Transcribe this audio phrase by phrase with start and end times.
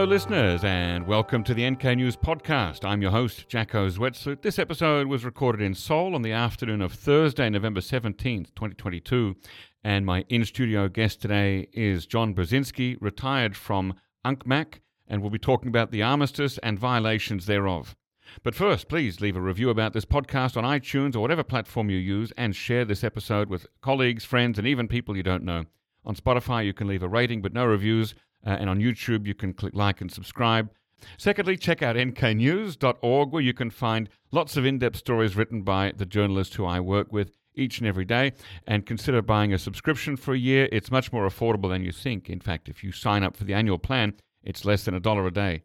[0.00, 2.86] Hello, listeners, and welcome to the NK News Podcast.
[2.86, 4.40] I'm your host, Jacco Zwetsloot.
[4.40, 9.36] This episode was recorded in Seoul on the afternoon of Thursday, November 17th, 2022.
[9.84, 13.92] And my in studio guest today is John Brzezinski, retired from
[14.24, 17.94] UNCMAC, and we'll be talking about the armistice and violations thereof.
[18.42, 21.98] But first, please leave a review about this podcast on iTunes or whatever platform you
[21.98, 25.66] use and share this episode with colleagues, friends, and even people you don't know.
[26.06, 28.14] On Spotify, you can leave a rating but no reviews.
[28.46, 30.70] Uh, and on YouTube, you can click like and subscribe.
[31.16, 35.92] Secondly, check out nknews.org where you can find lots of in depth stories written by
[35.96, 38.32] the journalists who I work with each and every day.
[38.66, 40.68] And consider buying a subscription for a year.
[40.72, 42.28] It's much more affordable than you think.
[42.28, 45.26] In fact, if you sign up for the annual plan, it's less than a dollar
[45.26, 45.62] a day.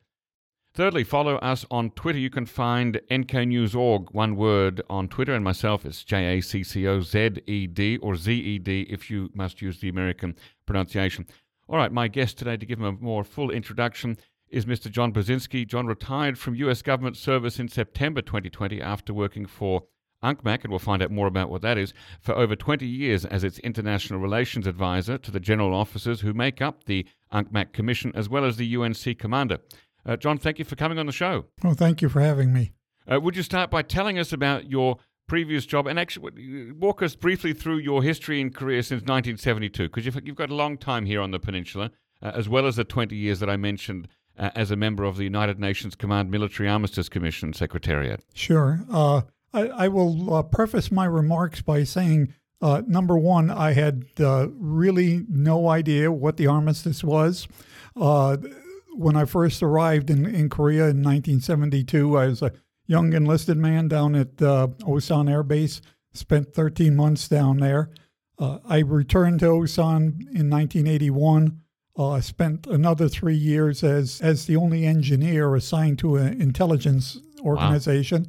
[0.74, 2.20] Thirdly, follow us on Twitter.
[2.20, 6.86] You can find nknews.org, one word, on Twitter, and myself is J A C C
[6.86, 11.28] O Z E D or Z E D if you must use the American pronunciation.
[11.68, 14.18] All right, my guest today to give him a more full introduction
[14.50, 14.92] is Mr.
[14.92, 15.68] John Brzezinski.
[15.68, 16.84] John retired from U.S.
[16.84, 19.82] government service in September 2020 after working for
[20.24, 23.44] UNCMAC, and we'll find out more about what that is, for over 20 years as
[23.44, 28.30] its international relations advisor to the general officers who make up the UNCMAC Commission as
[28.30, 29.58] well as the UNC commander.
[30.06, 31.46] Uh, John, thank you for coming on the show.
[31.64, 32.74] Well, thank you for having me.
[33.12, 34.98] Uh, would you start by telling us about your
[35.28, 40.06] previous job and actually walk us briefly through your history and career since 1972 because
[40.06, 42.84] you've, you've got a long time here on the peninsula uh, as well as the
[42.84, 46.70] 20 years that I mentioned uh, as a member of the United Nations Command Military
[46.70, 48.24] Armistice Commission Secretariat.
[48.34, 48.82] Sure.
[48.92, 49.22] Uh,
[49.54, 54.48] I, I, will uh, preface my remarks by saying uh, number one, I had uh,
[54.50, 57.48] really no idea what the armistice was.
[57.94, 62.52] when I first arrived in, in Korea in 1972, I was a
[62.88, 65.82] young enlisted man down at uh, Osan Air Base.
[66.14, 67.90] Spent 13 months down there.
[68.38, 71.62] Uh, I returned to Osan in 1981.
[71.98, 78.28] Uh, spent another three years as as the only engineer assigned to an intelligence organization,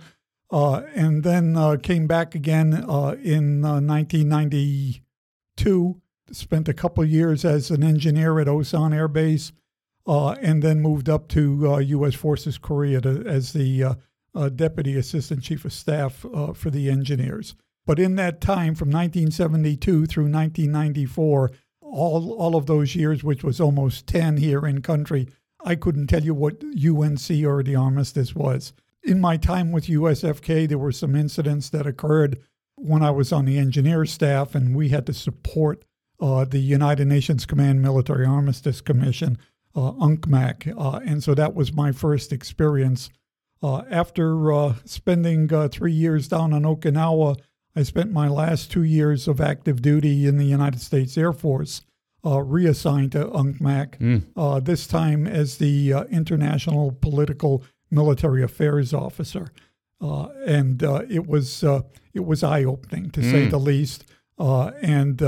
[0.53, 0.75] wow.
[0.75, 5.01] uh, and then uh, came back again uh, in 1992.
[5.69, 5.95] Uh,
[6.33, 9.51] spent a couple years as an engineer at Osan Air Base,
[10.07, 12.15] uh, and then moved up to U.S.
[12.15, 13.97] Forces Korea to, as the
[14.37, 17.55] uh, Deputy Assistant Chief of Staff uh, for the engineers.
[17.87, 23.61] But in that time, from 1972 through 1994, all, all of those years, which was
[23.61, 25.29] almost 10 here in country,
[25.65, 28.73] I couldn't tell you what UNC or the armistice was.
[29.03, 32.41] In my time with USFK, there were some incidents that occurred
[32.75, 35.85] when I was on the engineer staff, and we had to support
[36.21, 39.39] uh, the United Nations Command Military Armistice Commission,
[39.75, 40.75] uh, UNCMAC.
[40.77, 43.11] Uh, and so that was my first experience
[43.63, 47.39] uh, after uh, spending uh, three years down on Okinawa,
[47.75, 51.83] I spent my last two years of active duty in the United States Air Force,
[52.25, 54.65] uh, reassigned to UNCMAC, mm.
[54.65, 59.51] this time as the uh, International Political Military Affairs Officer.
[60.01, 61.63] and it was
[62.15, 63.31] it was eye opening to mm.
[63.31, 64.05] say the least.
[64.39, 65.23] and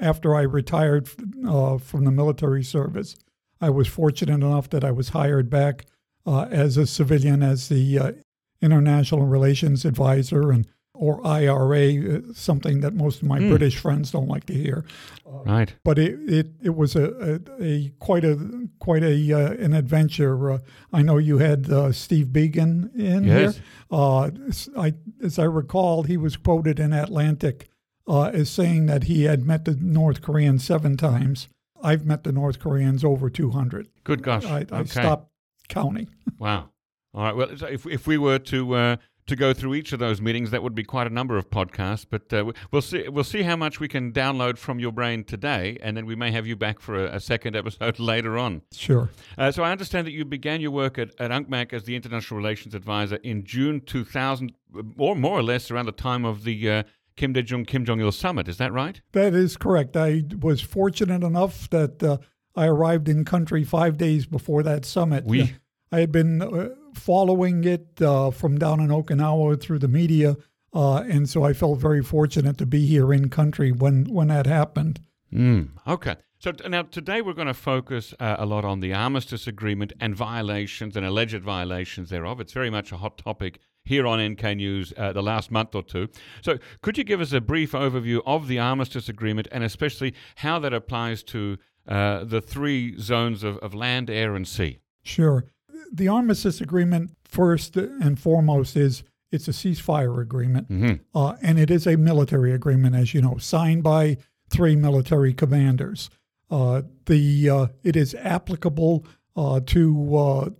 [0.00, 3.16] after I retired from the military service,
[3.60, 5.86] I was fortunate enough that I was hired back
[6.26, 8.12] uh, as a civilian as the uh,
[8.60, 10.66] International Relations Advisor and
[10.98, 13.48] or IRA, uh, something that most of my mm.
[13.50, 14.84] British friends don't like to hear.
[15.26, 15.74] Uh, right.
[15.84, 20.52] But it, it, it was a, a, a quite a quite a uh, an adventure.
[20.52, 20.58] Uh,
[20.92, 23.56] I know you had uh, Steve Biegun in yes.
[23.56, 23.64] here.
[23.90, 24.30] Uh,
[24.76, 27.68] I, as I recall, he was quoted in Atlantic
[28.08, 31.48] as saying that he had met the North Koreans seven times.
[31.82, 33.88] I've met the North Koreans over 200.
[34.04, 34.44] Good gosh.
[34.44, 34.86] I, I okay.
[34.86, 35.30] stopped
[35.68, 36.08] counting.
[36.38, 36.70] wow.
[37.14, 37.36] All right.
[37.36, 38.96] Well, if if we were to uh,
[39.26, 42.06] to go through each of those meetings, that would be quite a number of podcasts.
[42.08, 43.08] But uh, we'll see.
[43.08, 46.30] We'll see how much we can download from your brain today, and then we may
[46.30, 48.62] have you back for a, a second episode later on.
[48.72, 49.10] Sure.
[49.36, 52.36] Uh, so I understand that you began your work at, at UNCMAC as the International
[52.36, 54.52] Relations Advisor in June 2000,
[54.96, 56.82] or more or less around the time of the uh,
[57.16, 58.46] Kim Dae Jung Kim Jong Il summit.
[58.46, 59.00] Is that right?
[59.12, 59.96] That is correct.
[59.96, 62.18] I was fortunate enough that uh,
[62.56, 65.24] I arrived in country five days before that summit.
[65.24, 65.54] We.
[65.92, 70.36] I had been uh, following it uh, from down in Okinawa through the media,
[70.72, 74.46] uh, and so I felt very fortunate to be here in country when when that
[74.46, 75.00] happened.
[75.32, 76.16] Mm, okay.
[76.38, 79.92] So t- now today we're going to focus uh, a lot on the armistice agreement
[80.00, 82.40] and violations and alleged violations thereof.
[82.40, 85.82] It's very much a hot topic here on NK News uh, the last month or
[85.82, 86.08] two.
[86.42, 90.58] So could you give us a brief overview of the armistice agreement and especially how
[90.58, 91.56] that applies to
[91.88, 94.78] uh, the three zones of, of land, air, and sea?
[95.02, 95.44] Sure.
[95.92, 99.02] The armistice agreement, first and foremost, is
[99.32, 100.94] it's a ceasefire agreement, mm-hmm.
[101.16, 104.18] uh, and it is a military agreement, as you know, signed by
[104.48, 106.10] three military commanders.
[106.50, 109.04] Uh, the uh, it is applicable
[109.36, 110.50] uh, to uh,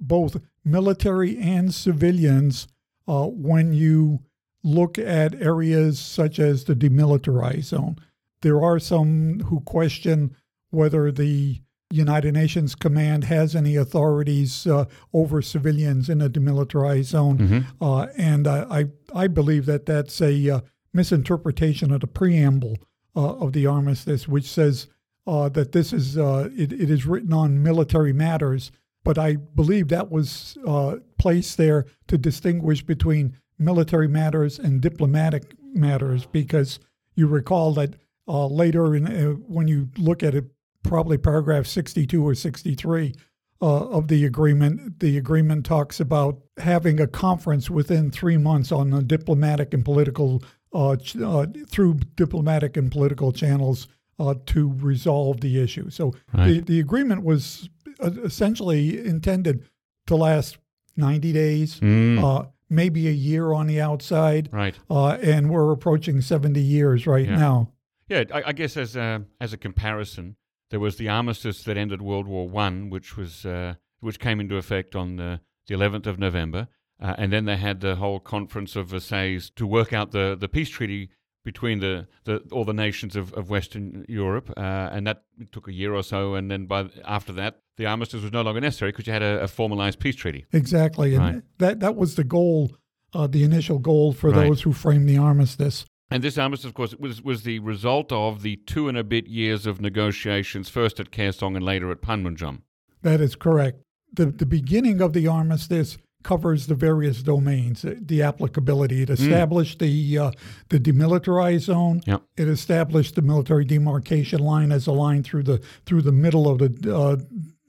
[0.00, 2.68] both military and civilians
[3.08, 4.20] uh, when you
[4.62, 7.96] look at areas such as the demilitarized zone.
[8.42, 10.36] There are some who question
[10.74, 11.60] whether the
[11.90, 17.84] United Nations Command has any authorities uh, over civilians in a demilitarized zone, Mm-hmm.
[17.84, 20.60] uh, and I, I believe that that's a uh,
[20.92, 22.78] misinterpretation of the preamble
[23.14, 24.88] uh, of the armistice, which says
[25.26, 28.72] uh, that this is uh, it, it is written on military matters.
[29.04, 35.54] But I believe that was uh, placed there to distinguish between military matters and diplomatic
[35.74, 36.80] matters, because
[37.14, 37.94] you recall that
[38.26, 40.46] uh, later in uh, when you look at it,
[40.84, 43.14] probably paragraph sixty-two or sixty-three
[43.60, 48.90] uh, of the agreement, the agreement talks about having a conference within three months on
[48.90, 50.42] the diplomatic and political
[50.72, 53.88] uh, ch- uh, through diplomatic and political channels
[54.18, 55.88] uh, to resolve the issue.
[55.90, 56.66] So the, Right.
[56.66, 57.68] the agreement was
[58.00, 59.64] uh, essentially intended
[60.06, 60.58] to last
[60.96, 62.22] 90 days, Mm.
[62.22, 64.76] uh, maybe a year on the outside, right.
[64.90, 67.36] uh, and we're approaching 70 years right Yeah.
[67.36, 67.70] now.
[68.08, 70.36] Yeah, I, I guess as a, as a comparison,
[70.70, 74.56] there was the armistice that ended World War One, which was uh, which came into
[74.56, 76.68] effect on the, the 11th of November,
[77.00, 80.48] uh, and then they had the whole conference of Versailles to work out the, the
[80.48, 81.10] peace treaty
[81.44, 84.60] between the, the all the nations of, of Western Europe, uh,
[84.92, 88.32] and that took a year or so, and then by after that, the armistice was
[88.32, 90.44] no longer necessary because you had a, a formalized peace treaty.
[90.52, 91.42] Exactly, and Right.
[91.58, 92.76] that that was the goal,
[93.14, 94.48] uh, the initial goal for Right.
[94.48, 95.84] those who framed the armistice.
[96.10, 99.26] And this armistice, of course, was, was the result of the two and a bit
[99.26, 102.60] years of negotiations, first at Kaesong and later at Panmunjom.
[103.02, 103.80] That is correct.
[104.12, 109.02] The the beginning of the armistice covers the various domains, uh, the applicability.
[109.02, 110.30] It established the uh,
[110.68, 112.00] the demilitarized zone.
[112.06, 112.22] Yep.
[112.36, 116.58] It established the military demarcation line as a line through the through the middle of
[116.58, 117.16] the uh,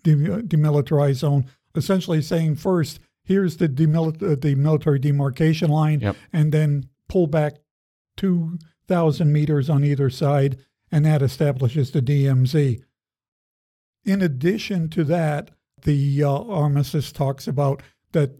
[0.04, 1.46] de- demilitarized zone.
[1.76, 6.16] Essentially, saying first, here's the demili- uh, the military demarcation line, Yep.
[6.31, 7.56] and then pull back
[8.18, 8.58] two
[8.88, 10.58] thousand meters on either side,
[10.92, 12.84] and that establishes the DMZ.
[14.04, 15.52] In addition to that,
[15.82, 17.82] the uh, armistice talks about
[18.12, 18.32] that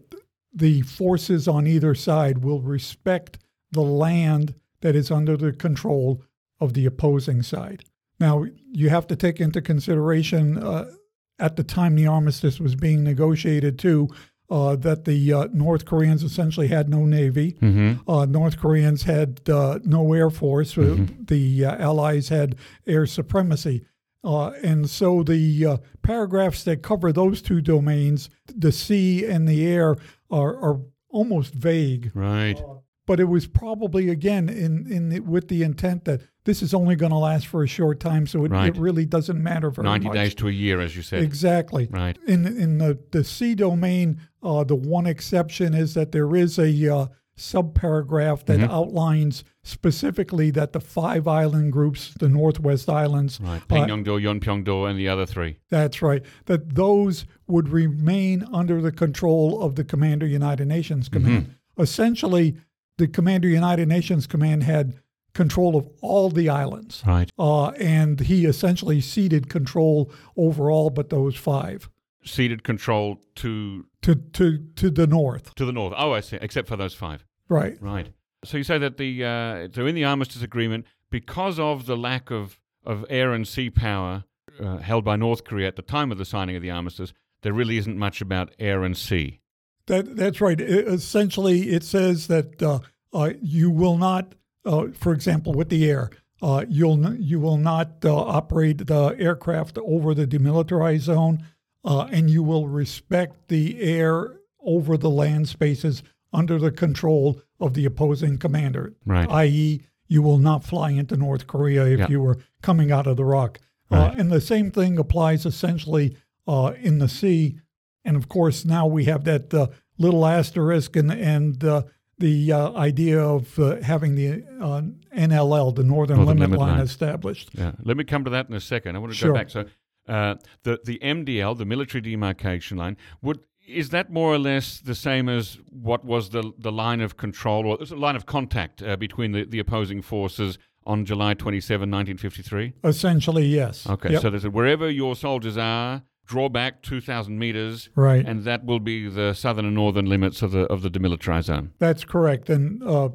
[0.52, 3.38] the forces on either side will respect
[3.72, 6.22] the land that is under the control
[6.60, 7.84] of the opposing side.
[8.18, 10.90] Now, you have to take into consideration uh,
[11.38, 14.08] at the time the armistice was being negotiated, too,
[14.48, 17.56] uh, that the uh, North Koreans essentially had no navy.
[17.60, 18.08] Mm-hmm.
[18.08, 20.78] Uh, North Koreans had uh, no air force.
[20.78, 22.56] Uh, The uh, Allies had
[22.86, 23.84] air supremacy.
[24.22, 29.66] Uh, and so the uh, paragraphs that cover those two domains, the sea and the
[29.66, 29.96] air,
[30.30, 32.10] are, are almost vague.
[32.14, 32.60] Right.
[33.06, 36.96] But it was probably, again, in, in the, with the intent that this is only
[36.96, 38.74] going to last for a short time, so it, Right.
[38.74, 40.14] it really doesn't matter very 90 much.
[40.14, 41.22] days to a year, as you said.
[41.22, 41.86] Exactly.
[41.90, 42.16] Right.
[42.26, 46.70] In in the the sea domain, uh, the one exception is that there is a
[46.96, 47.06] uh,
[47.38, 48.70] subparagraph that Mm-hmm.
[48.70, 53.60] outlines specifically that the five island groups, the Northwest Islands, Right.
[53.60, 55.58] uh, Baengnyeongdo, Yeonpyeongdo, and the other three.
[55.68, 61.42] that's right, that those would remain under the control of the Commander United Nations Command.
[61.48, 61.82] Mm-hmm.
[61.82, 62.56] Essentially,
[62.98, 64.94] the Commander United Nations Command had
[65.36, 67.02] control of all the islands.
[67.06, 67.30] Right.
[67.38, 71.88] Uh, and he essentially ceded control over all but those five
[72.24, 75.54] Ceded control to to to to the north.
[75.54, 75.94] to the north.
[75.96, 76.38] Oh, I see.
[76.40, 77.24] Except for those five.
[77.48, 77.76] Right.
[77.80, 78.08] Right.
[78.44, 82.32] So you say that the uh, so in the armistice agreement, because of the lack
[82.32, 84.24] of of air and sea power
[84.58, 87.12] uh, held by North Korea at the time of the signing of the armistice,
[87.42, 89.40] there really isn't much about air and sea.
[89.86, 90.60] That that's right.
[90.60, 92.80] It- essentially, it says that uh,
[93.12, 94.34] uh, you will not,
[94.66, 96.10] uh, for example, with the air,
[96.42, 101.42] uh, you'll n- you will not uh, operate the aircraft over the demilitarized zone,
[101.84, 107.72] uh, and you will respect the air over the land spaces under the control of
[107.74, 108.92] the opposing commander.
[109.06, 109.30] Right.
[109.30, 112.08] i.e., you will not fly into North Korea if Yeah.
[112.08, 113.58] you were coming out of the rock.
[113.90, 114.18] Uh, Right.
[114.18, 117.58] and the same thing applies essentially uh, in the sea.
[118.04, 119.68] And of course, now we have that uh,
[119.98, 121.82] little asterisk and and uh,
[122.18, 124.82] the uh, idea of uh, having the uh,
[125.16, 126.80] NLL, the Northern, Northern Limit, Limit Line, Line.
[126.82, 127.50] established.
[127.52, 127.72] Yeah.
[127.82, 128.96] Let me come to that in a second.
[128.96, 129.30] I want to Sure.
[129.30, 129.50] go back.
[129.50, 129.64] So
[130.08, 134.94] uh, the the MDL, the military demarcation line, would is that more or less the
[134.94, 138.96] same as what was the the line of control or the line of contact uh,
[138.96, 142.72] between the, the opposing forces on July 27, 1953?
[142.84, 143.88] Essentially, yes.
[143.88, 144.22] Okay, Yep.
[144.22, 148.26] so there's a, wherever your soldiers are, draw back 2,000 meters, right.
[148.26, 151.72] and that will be the southern and northern limits of the of the demilitarized zone.
[151.78, 152.50] That's correct.
[152.50, 153.10] And uh,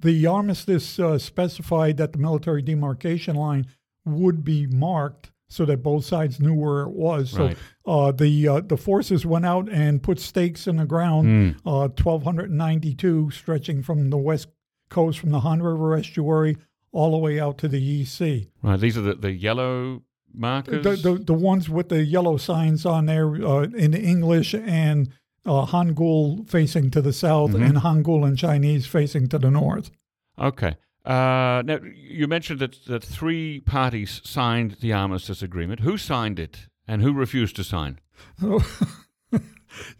[0.00, 3.66] the armistice uh, specified that the military demarcation line
[4.04, 7.30] would be marked so that both sides knew where it was.
[7.30, 7.56] So Right.
[7.86, 11.56] uh, the uh, the forces went out and put stakes in the ground, Mm.
[11.64, 14.48] uh, 1,292, stretching from the west
[14.90, 16.56] coast from the Han River estuary
[16.92, 18.48] all the way out to the East Sea.
[18.62, 18.78] Right.
[18.78, 20.02] These are the, the yellow
[20.34, 20.82] markers.
[20.84, 25.08] The, the the ones with the yellow signs on there uh, in English and
[25.46, 27.66] uh, Hangul facing to the south Mhm.
[27.68, 29.90] and Hangul in Chinese facing to the north.
[30.38, 30.76] Okay.
[31.04, 35.80] Uh, now, you mentioned that, that three parties signed the armistice agreement.
[35.80, 37.98] Who signed it and who refused to sign?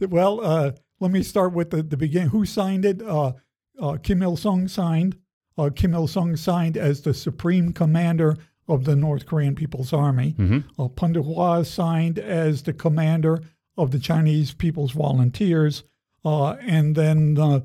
[0.01, 2.29] well, uh, let me start with the, the beginning.
[2.31, 3.03] Who signed it?
[3.03, 3.33] Uh,
[3.81, 5.17] uh, Kim Il sung signed.
[5.59, 8.37] Uh, Kim Il sung signed as the supreme commander
[8.69, 10.35] of the North Korean People's Army.
[10.39, 10.81] Mm-hmm.
[11.41, 13.41] Uh, signed as the commander
[13.77, 15.85] of the Chinese People's Volunteers.
[16.25, 17.61] Uh, and then uh,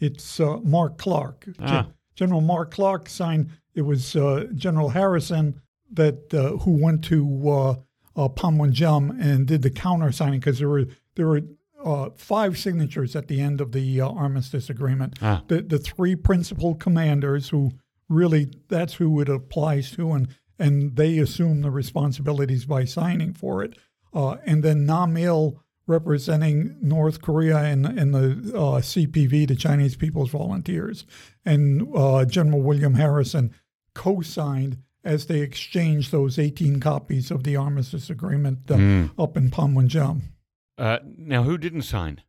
[0.00, 1.44] it's uh, Mark Clark.
[1.46, 1.86] Gen- Ah.
[2.14, 3.50] General Mark Clark signed.
[3.74, 5.60] It was uh, General Harrison
[5.92, 7.70] that uh, who went to uh,
[8.16, 11.42] uh, Panmunjom and did the counter signing because there were there were
[11.84, 15.18] uh, five signatures at the end of the uh, armistice agreement.
[15.22, 15.42] Ah.
[15.48, 17.72] The the three principal commanders who
[18.08, 23.62] really that's who it applies to, and and they assume the responsibilities by signing for
[23.62, 23.76] it.
[24.12, 29.96] Uh, and then Nam Il representing North Korea and and the uh, CPV, the Chinese
[29.96, 31.04] People's Volunteers,
[31.44, 33.54] and uh, General William Harrison
[33.94, 39.10] co-signed as they exchanged those 18 copies of the armistice agreement uh, Mm.
[39.18, 40.22] up in Panmunjom.
[40.76, 42.20] Uh, now, who didn't sign?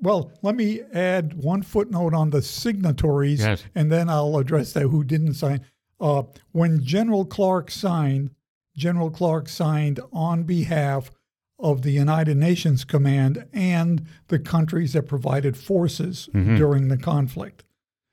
[0.00, 3.64] Well, let me add one footnote on the signatories, Yes.
[3.74, 5.60] and then I'll address that who didn't sign.
[6.00, 8.30] Uh, when General Clark signed,
[8.76, 11.10] General Clark signed on behalf
[11.58, 17.64] of the United Nations Command and the countries that provided forces during the conflict.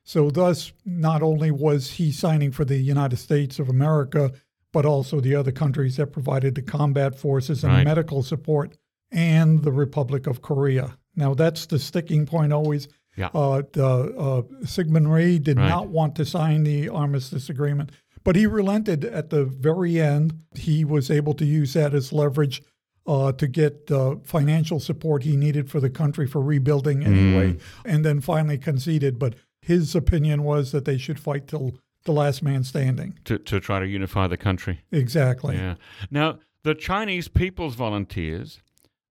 [0.03, 4.31] So, thus, not only was he signing for the United States of America,
[4.73, 7.85] but also the other countries that provided the combat forces and Right.
[7.85, 8.77] medical support
[9.11, 10.97] and the Republic of Korea.
[11.17, 12.87] Now, that's the sticking point always.
[13.17, 13.29] Yeah.
[13.33, 15.67] Uh, the, uh, Syngman Rhee did Right.
[15.67, 17.91] not want to sign the armistice agreement,
[18.23, 20.35] but he relented at the very end.
[20.55, 22.61] He was able to use that as leverage
[23.07, 28.05] uh, to get uh, financial support he needed for the country for rebuilding anyway, and
[28.05, 29.17] then finally conceded.
[29.17, 33.17] But his opinion was that they should fight till the last man standing.
[33.25, 34.81] To, to try to unify the country.
[34.91, 35.55] Exactly.
[35.55, 35.75] Yeah.
[36.11, 38.61] Now, the Chinese People's Volunteers,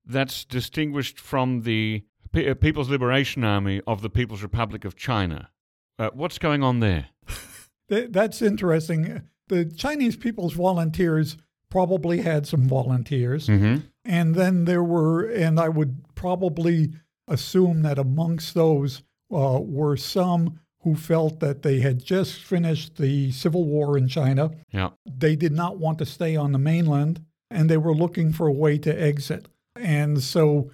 [0.06, 5.50] that's distinguished from the P- uh, People's Liberation Army of the People's Republic of China.
[5.98, 7.08] Uh, what's going on there?
[7.88, 9.22] That's interesting.
[9.48, 11.36] The Chinese People's Volunteers
[11.70, 13.46] probably had some volunteers.
[13.48, 13.86] Mm-hmm.
[14.04, 16.92] And then there were, and I would probably
[17.28, 23.32] assume that amongst those uh, were some who felt that they had just finished the
[23.32, 24.52] civil war in China.
[24.72, 24.90] Yeah.
[25.04, 28.52] They did not want to stay on the mainland and they were looking for a
[28.52, 29.48] way to exit.
[29.80, 30.70] And so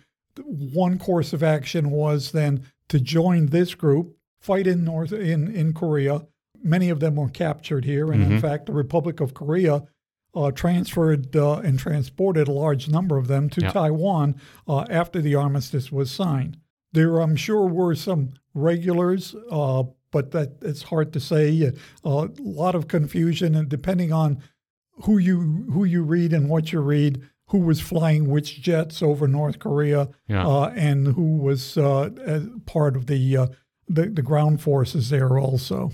[0.47, 5.73] one course of action was then to join this group, fight in North in, in
[5.73, 6.27] Korea.
[6.63, 9.83] Many of them were captured here, and in fact, the Republic of Korea
[10.35, 13.73] uh, transferred uh, and transported a large number of them to Yeah.
[13.73, 14.37] Taiwan
[14.69, 16.57] uh, after the armistice was signed.
[16.93, 21.73] There, I'm sure, were some regulars, uh, but that it's hard to say.
[22.05, 24.39] Uh, a lot of confusion, and depending on
[25.05, 29.29] who you who you read and what you read, who was flying which jets over
[29.29, 30.47] North Korea, Yeah.
[30.47, 32.09] uh, and who was uh,
[32.67, 33.47] part of the, uh,
[33.89, 35.91] the the ground forces there also.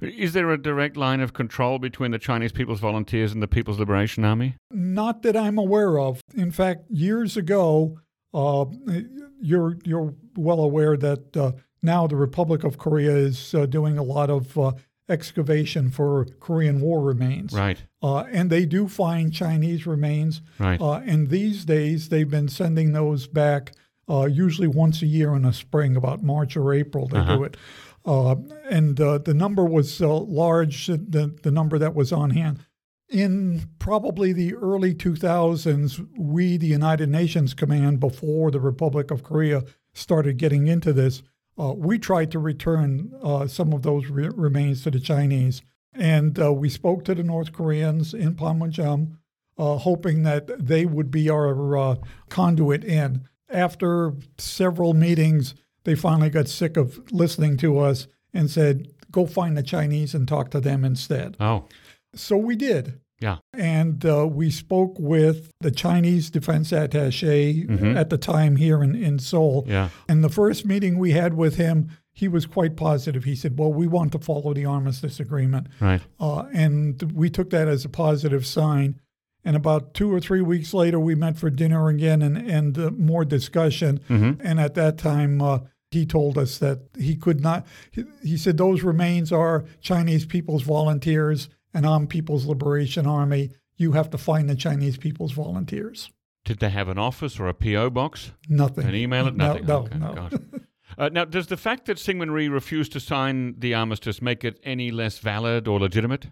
[0.00, 3.78] Is there a direct line of control between the Chinese People's Volunteers and the People's
[3.78, 4.54] Liberation Army?
[4.70, 6.20] Not that I'm aware of.
[6.34, 7.98] In fact, years ago,
[8.32, 8.64] uh,
[9.40, 11.52] you're you're well aware that uh,
[11.82, 14.72] now the Republic of Korea is uh, doing a lot of uh,
[15.08, 17.82] excavation for Korean War remains, Right.
[18.02, 20.42] uh, and they do find Chinese remains.
[20.58, 20.80] Right.
[20.80, 23.72] Uh, and these days, they've been sending those back
[24.08, 27.56] uh, usually once a year in the spring, about March or April, they do it.
[28.04, 28.36] Uh,
[28.70, 32.64] and uh, the number was uh, large, the, the number that was on hand.
[33.08, 39.64] In probably the early 2000s, we, the United Nations Command, before the Republic of Korea
[39.92, 41.22] started getting into this,
[41.58, 45.62] uh, we tried to return uh, some of those re- remains to the Chinese.
[45.94, 49.16] And uh, we spoke to the North Koreans in Panmunjom,
[49.56, 51.96] uh, hoping that they would be our uh,
[52.28, 53.26] conduit in.
[53.48, 59.56] After several meetings, they finally got sick of listening to us and said, go find
[59.56, 61.36] the Chinese and talk to them instead.
[61.40, 61.66] Oh,
[62.14, 63.00] So we did.
[63.20, 63.38] Yeah.
[63.54, 67.96] And uh, we spoke with the Chinese defense attache Mhm.
[67.96, 69.64] at the time here in, in Seoul.
[69.66, 69.88] Yeah.
[70.08, 73.24] And the first meeting we had with him, he was quite positive.
[73.24, 75.66] He said, Well, we want to follow the armistice agreement.
[75.80, 76.00] Right.
[76.20, 79.00] Uh, and we took that as a positive sign.
[79.44, 82.90] And about two or three weeks later, we met for dinner again and, and uh,
[82.90, 84.00] more discussion.
[84.08, 84.40] Mm-hmm.
[84.44, 85.60] And at that time, uh,
[85.92, 90.62] he told us that he could not, he, he said, those remains are Chinese People's
[90.64, 93.50] Volunteers and I'm People's Liberation Army.
[93.76, 96.10] You have to find the Chinese People's Volunteers.
[96.44, 98.32] Did they have an office or a PO box?
[98.48, 98.86] Nothing.
[98.86, 99.24] An email?
[99.30, 99.66] No, Nothing.
[99.66, 100.28] no, okay, no.
[100.98, 104.58] Uh, now, does the fact that Syngman Rhee refused to sign the armistice make it
[104.62, 106.28] any less valid or legitimate?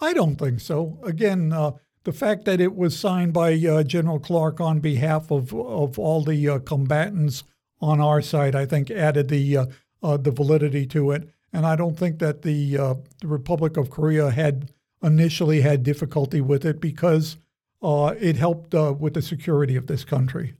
[0.00, 0.98] I don't think so.
[1.04, 1.72] Again, uh,
[2.04, 6.24] the fact that it was signed by uh, General Clark on behalf of of all
[6.24, 7.44] the uh, combatants
[7.80, 9.66] on our side, I think, added the uh,
[10.02, 11.28] uh, the validity to it.
[11.52, 14.70] And I don't think that the, uh, the Republic of Korea had
[15.02, 17.36] initially had difficulty with it because
[17.82, 20.54] uh, it helped uh, with the security of this country.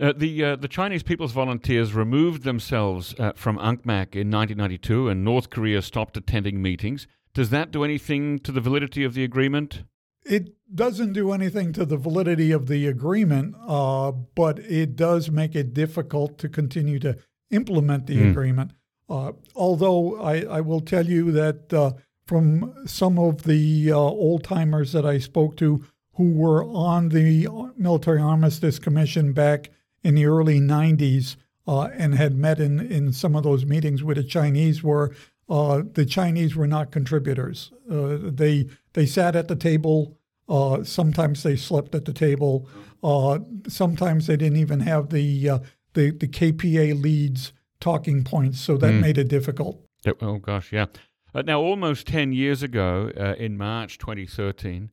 [0.00, 5.24] Uh, the uh, the Chinese People's Volunteers removed themselves uh, from UNCMAC in 1992, and
[5.24, 7.08] North Korea stopped attending meetings.
[7.34, 9.82] Does that do anything to the validity of the agreement?
[10.24, 15.54] It doesn't do anything to the validity of the agreement, uh, but it does make
[15.56, 17.16] it difficult to continue to
[17.50, 18.30] implement the Mm.
[18.30, 18.72] agreement.
[19.08, 21.92] Uh, although I, I will tell you that uh,
[22.28, 25.82] from some of the uh, old timers that I spoke to
[26.16, 29.70] who were on the Military Armistice Commission back
[30.04, 34.18] in the early 90s uh, and had met in, in some of those meetings with
[34.18, 35.14] the Chinese were
[35.48, 37.72] uh, the Chinese were not contributors.
[37.90, 40.14] Uh, they they sat at the table.
[40.46, 42.68] Uh, sometimes they slept at the table.
[43.02, 45.58] Uh, sometimes they didn't even have the uh,
[45.94, 49.00] the the KPA leads talking points, so that Mm.
[49.00, 49.82] made it difficult.
[50.20, 50.86] Oh gosh, yeah.
[51.34, 54.90] Uh, now, almost ten years ago, uh, in March 2013,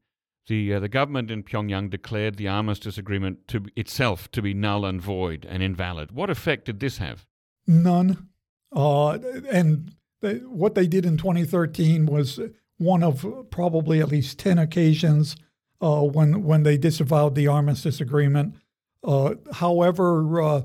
[0.47, 4.85] the uh, the government in Pyongyang declared the armistice agreement to itself to be null
[4.85, 6.11] and void and invalid.
[6.11, 7.25] What effect did this have?
[7.67, 8.29] None.
[8.71, 9.17] Uh,
[9.49, 12.39] and they, what they did in 2013 was
[12.77, 15.35] one of probably at least 10 occasions
[15.81, 18.55] uh, when when they disavowed the armistice agreement.
[19.03, 20.63] Uh, however,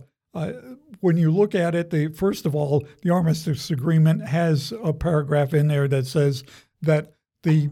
[1.00, 5.52] when you look at it, the, first of all, the armistice agreement has a paragraph
[5.54, 6.44] in there that says
[6.82, 7.70] that the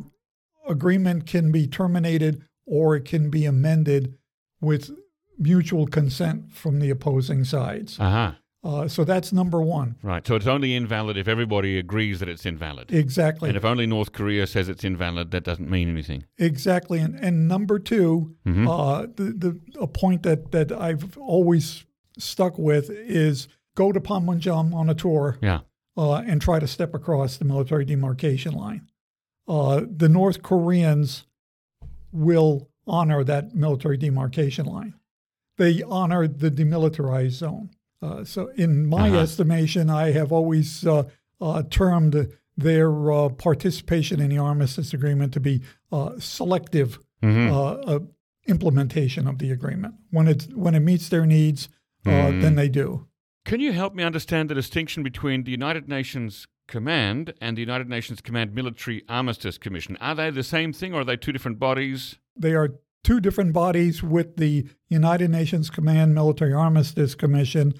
[0.68, 4.14] agreement can be terminated or it can be amended
[4.60, 4.90] with
[5.38, 7.98] mutual consent from the opposing sides.
[8.00, 8.36] Aha.
[8.64, 9.94] Uh, so that's number one.
[10.02, 10.26] Right.
[10.26, 12.92] So it's only invalid if everybody agrees that it's invalid.
[12.92, 13.48] Exactly.
[13.48, 16.24] And if only North Korea says it's invalid, that doesn't mean anything.
[16.38, 16.98] Exactly.
[16.98, 18.68] And, and number 2 Mhm.
[18.68, 21.84] uh, the, the a point that, that I've always
[22.18, 25.60] stuck with is go to Panmunjom on a tour Yeah.
[25.96, 28.88] uh, and try to step across the military demarcation line.
[29.46, 31.24] Uh, the North Koreans
[32.12, 34.94] will honor that military demarcation line.
[35.56, 37.70] They honor the demilitarized zone.
[38.00, 39.18] Uh, so, in my Uh-huh.
[39.20, 41.04] estimation, I have always uh,
[41.40, 47.98] uh, termed their uh, participation in the armistice agreement to be uh, selective uh,
[48.46, 49.94] implementation of the agreement.
[50.10, 51.68] When it when it meets their needs,
[52.06, 52.40] uh, Mm.
[52.42, 53.06] then they do.
[53.44, 57.88] Can you help me understand the distinction between the United Nations Command and the United
[57.88, 59.96] Nations Command Military Armistice Commission?
[60.00, 62.16] Are they the same thing or are they two different bodies?
[62.36, 67.72] They are two different bodies with the United Nations Command Military Armistice Commission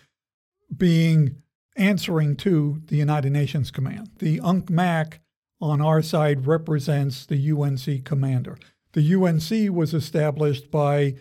[0.74, 1.36] being
[1.76, 4.10] answering to the United Nations Command.
[4.18, 5.18] The UNCMAC
[5.60, 8.56] on our side represents the UNC commander.
[8.92, 11.14] The UNC was established by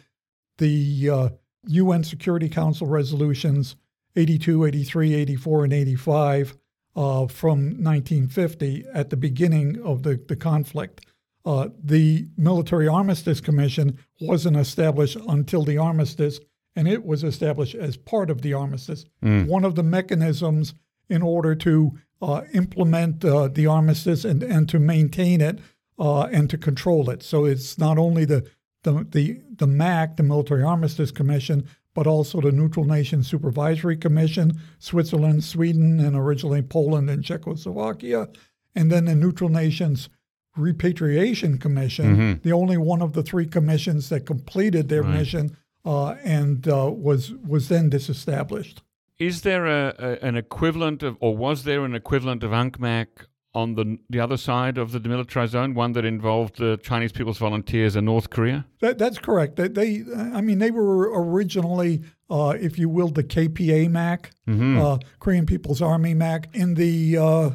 [0.57, 1.29] the uh,
[1.65, 3.75] UN Security Council resolutions
[4.15, 6.57] 82, 83, 84, and 85
[6.95, 11.05] uh, from 1950 at the beginning of the, the conflict.
[11.45, 16.39] Uh, the Military Armistice Commission wasn't established until the armistice,
[16.75, 19.05] and it was established as part of the armistice.
[19.47, 20.73] One of the mechanisms
[21.09, 25.59] in order to uh, implement uh, the armistice and, and to maintain it
[25.99, 27.23] uh, and to control it.
[27.23, 28.49] So it's not only the,
[28.83, 34.59] the, the, the MAC, the Military Armistice Commission, but also the Neutral Nations Supervisory Commission,
[34.79, 38.27] Switzerland, Sweden, and originally Poland and Czechoslovakia,
[38.75, 40.09] and then the Neutral Nations
[40.55, 45.19] Repatriation Commission, the only one of the three commissions that completed their Right.
[45.19, 48.81] mission uh, and uh, was was then disestablished.
[49.19, 53.07] Is there a, a, an equivalent of, or was there an equivalent of UNCMAC
[53.53, 57.37] on the the other side of the demilitarized zone, one that involved the Chinese People's
[57.37, 58.65] Volunteers and North Korea?
[58.81, 59.55] That, that's correct.
[59.55, 64.79] They, they, I mean, they were originally, uh, if you will, the KPA MAC, Mm-hmm.
[64.79, 66.49] uh, Korean People's Army MAC.
[66.53, 67.49] In the uh,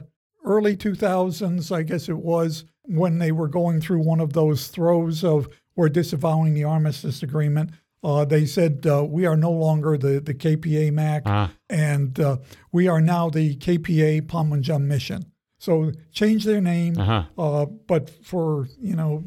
[0.45, 5.23] early 2000s, I guess it was, when they were going through one of those throes
[5.25, 7.71] of we're disavowing the armistice agreement,
[8.05, 12.37] uh, they said uh, we are no longer the, the KPA MAC, Ah, and uh,
[12.73, 15.32] we are now the KPA Panmunjom mission.
[15.63, 17.23] So change their name, Uh-huh.
[17.39, 19.23] uh, but for you know,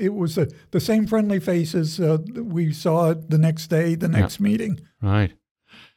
[0.00, 2.16] it was the the same friendly faces uh,
[2.56, 4.80] we saw the next day, the next meeting.
[5.02, 5.32] Right.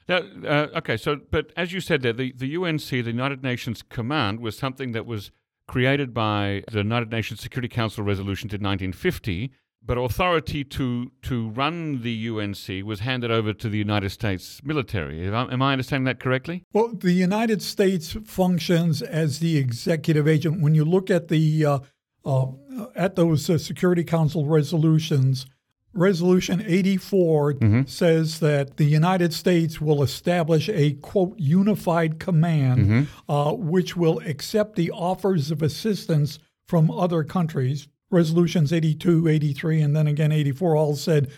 [0.09, 3.81] Now, uh, okay, so, but as you said there, the, the UNC, the United Nations
[3.81, 5.31] Command, was something that was
[5.67, 9.51] created by the United Nations Security Council resolution in 1950,
[9.87, 15.27] but authority to, to run the UNC was handed over to the United States military.
[15.27, 16.63] Am I, understanding that correctly?
[16.73, 20.61] Well, the United States functions as the executive agent.
[20.61, 21.79] When you look at the uh,
[22.25, 22.47] uh,
[22.95, 25.45] at those uh, Security Council resolutions,
[25.93, 27.55] Resolution 84
[27.87, 34.75] says that the United States will establish a quote unified command, uh, which will accept
[34.75, 37.87] the offers of assistance from other countries.
[38.09, 41.29] Resolutions 82, 83, and then again 84 all said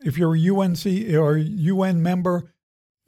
[0.00, 2.52] if you're a UNC or UN member,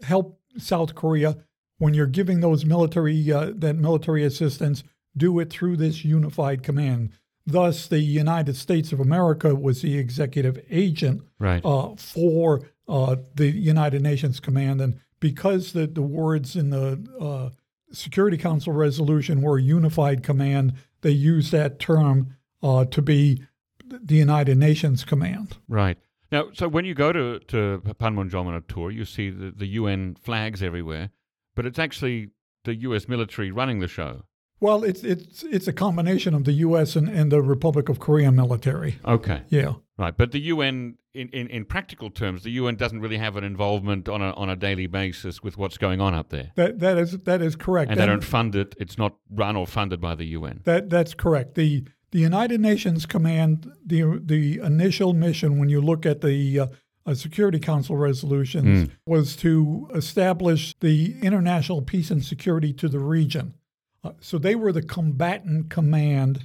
[0.03, 1.37] help South Korea
[1.79, 4.83] when you're giving those military uh, that military assistance.
[5.17, 7.11] Do it through this unified command.
[7.47, 11.65] Thus, the United States of America was the executive agent Right.
[11.65, 17.51] uh, for uh, the United Nations Command, and because the the words in the uh,
[17.93, 23.43] Security Council resolution were unified command, they used that term uh, to be
[23.87, 25.57] the United Nations Command.
[25.69, 25.99] Right.
[26.33, 29.67] Now, so when you go to, to Panmunjom on a tour, you see the, the
[29.67, 31.11] UN flags everywhere,
[31.55, 32.31] but it's actually
[32.65, 34.25] the US military running the show.
[34.59, 36.97] Well, it's it's it's a combination of the U.S.
[36.97, 38.99] and, and the Republic of Korea military.
[39.05, 39.43] Okay.
[39.51, 43.37] Yeah, Right, but the UN, in, in, in practical terms, the UN doesn't really have
[43.37, 46.81] an involvement on a on a daily basis with what's going on up there, that
[46.81, 47.91] that is that is correct.
[47.91, 48.75] and they don't fund it.
[48.79, 50.61] It's not run or funded by the UN.
[50.65, 51.55] That that's correct.
[51.55, 56.67] The the United Nations Command, the the initial mission, when you look at the uh,
[57.05, 63.55] uh, Security Council resolutions, was to establish the international peace and security to the region.
[64.03, 66.45] Uh, so they were the combatant command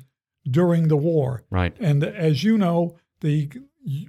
[0.50, 1.44] during the war.
[1.50, 1.76] Right.
[1.80, 3.52] And as you know, the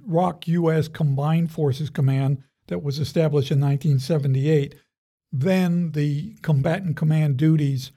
[0.05, 0.87] ROK U.S.
[0.87, 4.75] Combined Forces Command that was established in 1978,
[5.31, 7.91] then the combatant command duties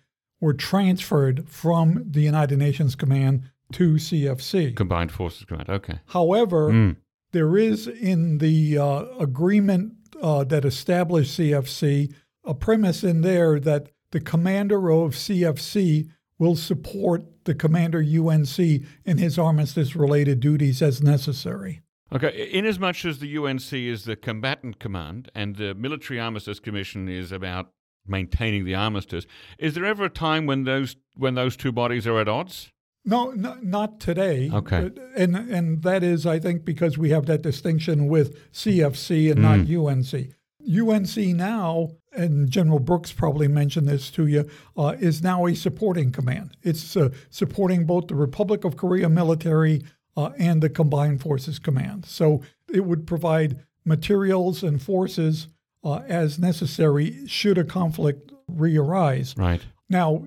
[0.46, 4.76] were transferred from the United Nations Command to CFC.
[4.76, 5.68] Combined Forces Command.
[5.68, 5.98] Okay.
[6.06, 6.96] However, Mm.
[7.32, 13.88] there is in the uh, agreement uh, that established CFC a premise in there that
[14.12, 18.56] the commander of CFC will support the commander UNC
[19.04, 21.80] in his armistice related duties as necessary.
[22.12, 22.48] Okay.
[22.52, 27.72] Inasmuch as the UNC is the combatant command and the Military Armistice Commission is about
[28.09, 29.27] maintaining the armistice,
[29.59, 32.73] is there ever a time when those when those two bodies are at odds?
[33.05, 34.51] No, no not today.
[34.53, 34.88] Okay.
[34.88, 39.42] But- And and that is, I think, because we have that distinction with CFC and
[39.42, 40.33] not UNC.
[40.69, 46.11] UNC now, and General Brooks probably mentioned this to you, uh, is now a supporting
[46.11, 46.57] command.
[46.62, 49.85] It's uh, supporting both the Republic of Korea military
[50.16, 52.05] uh, and the Combined Forces Command.
[52.07, 52.42] So
[52.73, 55.47] it would provide materials and forces
[55.87, 59.35] uh, as necessary should a conflict re-arise.
[59.37, 59.62] Right.
[59.88, 60.27] Now,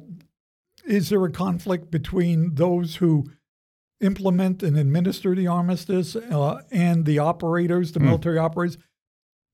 [0.86, 3.26] is there a conflict between those who
[4.02, 8.78] implement and administer the armistice uh, and the operators, the military operators?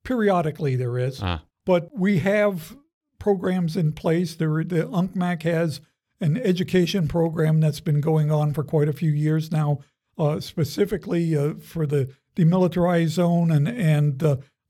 [0.04, 1.20] Periodically, there is.
[1.22, 1.44] Ah.
[1.66, 2.78] But we have
[3.18, 4.36] programs in place.
[4.36, 5.82] There, the UNCMAC has
[6.22, 9.80] an education program that's been going on for quite a few years now,
[10.18, 14.24] uh, specifically uh, for the demilitarized zone and and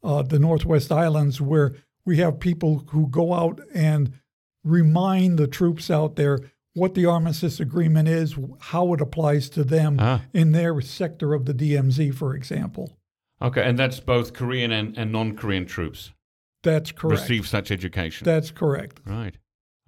[0.05, 4.13] uh, the Northwest Islands, where we have people who go out and
[4.63, 6.39] remind the troops out there
[6.73, 10.21] what the armistice agreement is, how it applies to them Ah.
[10.33, 12.97] in their sector of the DMZ, for example.
[13.41, 16.11] Okay, and that's both Korean and, and non-Korean troops
[16.63, 17.21] That's correct.
[17.21, 18.25] receive such education.
[18.25, 18.99] That's correct.
[19.05, 19.37] right.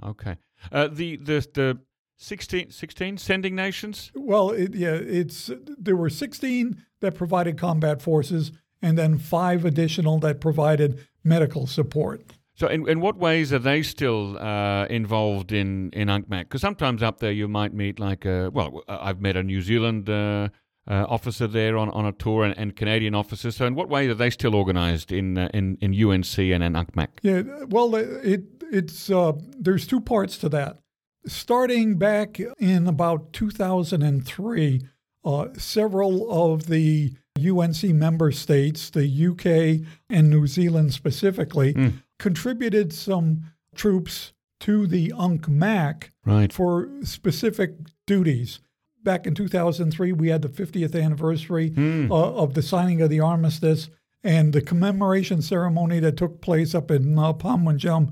[0.04, 0.36] Okay.
[0.72, 1.80] Uh, the the the
[2.20, 4.12] 16, 16 sending nations.
[4.16, 10.20] Well, it, yeah, it's there were 16 that provided combat forces, and then five additional
[10.20, 12.22] that provided medical support.
[12.56, 16.40] So, in, in what ways are they still uh, involved in in UNCMAC?
[16.40, 20.10] Because sometimes up there you might meet like a well, I've met a New Zealand
[20.10, 20.50] uh,
[20.90, 23.56] uh, officer there on, on a tour and, and Canadian officers.
[23.58, 26.74] So, in what way are they still organised in uh, in in UNC and in
[26.74, 27.08] UNCMAC?
[27.22, 30.80] Yeah, well, it it's uh, there's two parts to that.
[31.28, 34.82] Starting back in about 2003,
[35.26, 43.44] uh, several of the UNC member states, the UK and New Zealand specifically, contributed some
[43.76, 46.52] troops to the UNCMAC Right.
[46.52, 48.60] for specific duties.
[49.04, 53.90] Back in 2003, we had the 50th anniversary uh, of the signing of the armistice
[54.24, 58.12] and the commemoration ceremony that took place up in uh, Panmunjom.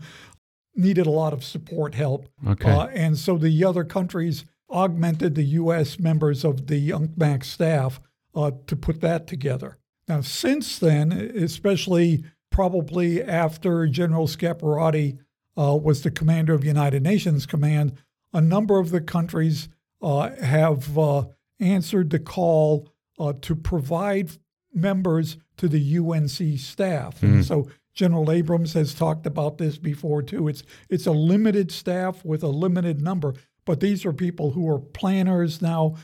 [0.76, 2.30] needed a lot of support help.
[2.48, 2.70] Okay.
[2.72, 6.00] Uh, and so the other countries augmented the U.S.
[6.00, 8.00] members of the UNCMAC staff
[8.36, 9.78] uh, to put that together.
[10.08, 15.17] Now, since then, especially probably after General Scaparrotti
[15.58, 17.93] uh, was the commander of United Nations Command,
[18.34, 19.69] a number of the countries
[20.02, 21.26] uh, have uh,
[21.60, 24.32] answered the call uh, to provide
[24.74, 27.15] members to the UNC staff.
[27.21, 27.41] Mm-hmm.
[27.41, 30.48] So General Abrams has talked about this before too.
[30.48, 33.34] It's it's a limited staff with a limited number,
[33.65, 35.95] but these are people who are planners now.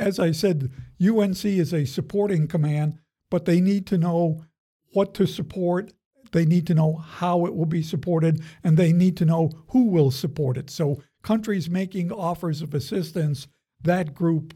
[0.00, 2.98] As I said, UNC is a supporting command,
[3.30, 4.46] but they need to know
[4.92, 5.92] what to support.
[6.32, 9.84] They need to know how it will be supported, and they need to know who
[9.84, 10.70] will support it.
[10.70, 13.46] So, countries making offers of assistance,
[13.82, 14.54] that group,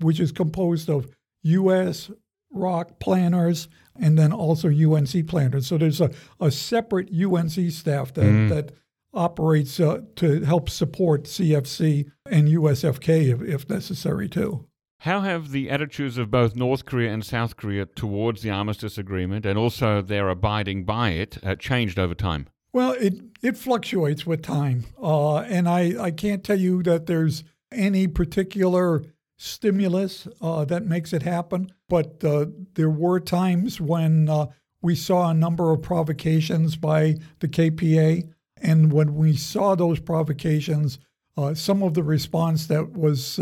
[0.00, 1.10] which is composed of
[1.42, 2.10] U.S.,
[2.50, 3.68] ROK planners,
[4.00, 5.66] and then also UNC planners.
[5.66, 8.72] So, there's a, a separate UNC staff that, that
[9.12, 14.66] operates uh, to help support CFC and USFK if, if necessary, too.
[15.00, 19.46] How have the attitudes of both North Korea and South Korea towards the armistice agreement
[19.46, 22.48] and also their abiding by it uh, changed over time?
[22.74, 24.84] Well, it, it fluctuates with time.
[25.02, 29.02] Uh, and I, I can't tell you that there's any particular
[29.38, 34.48] stimulus uh, that makes it happen, but uh, there were times when uh,
[34.82, 38.28] we saw a number of provocations by the KPA.
[38.60, 40.98] And when we saw those provocations,
[41.38, 43.40] uh, some of the response that was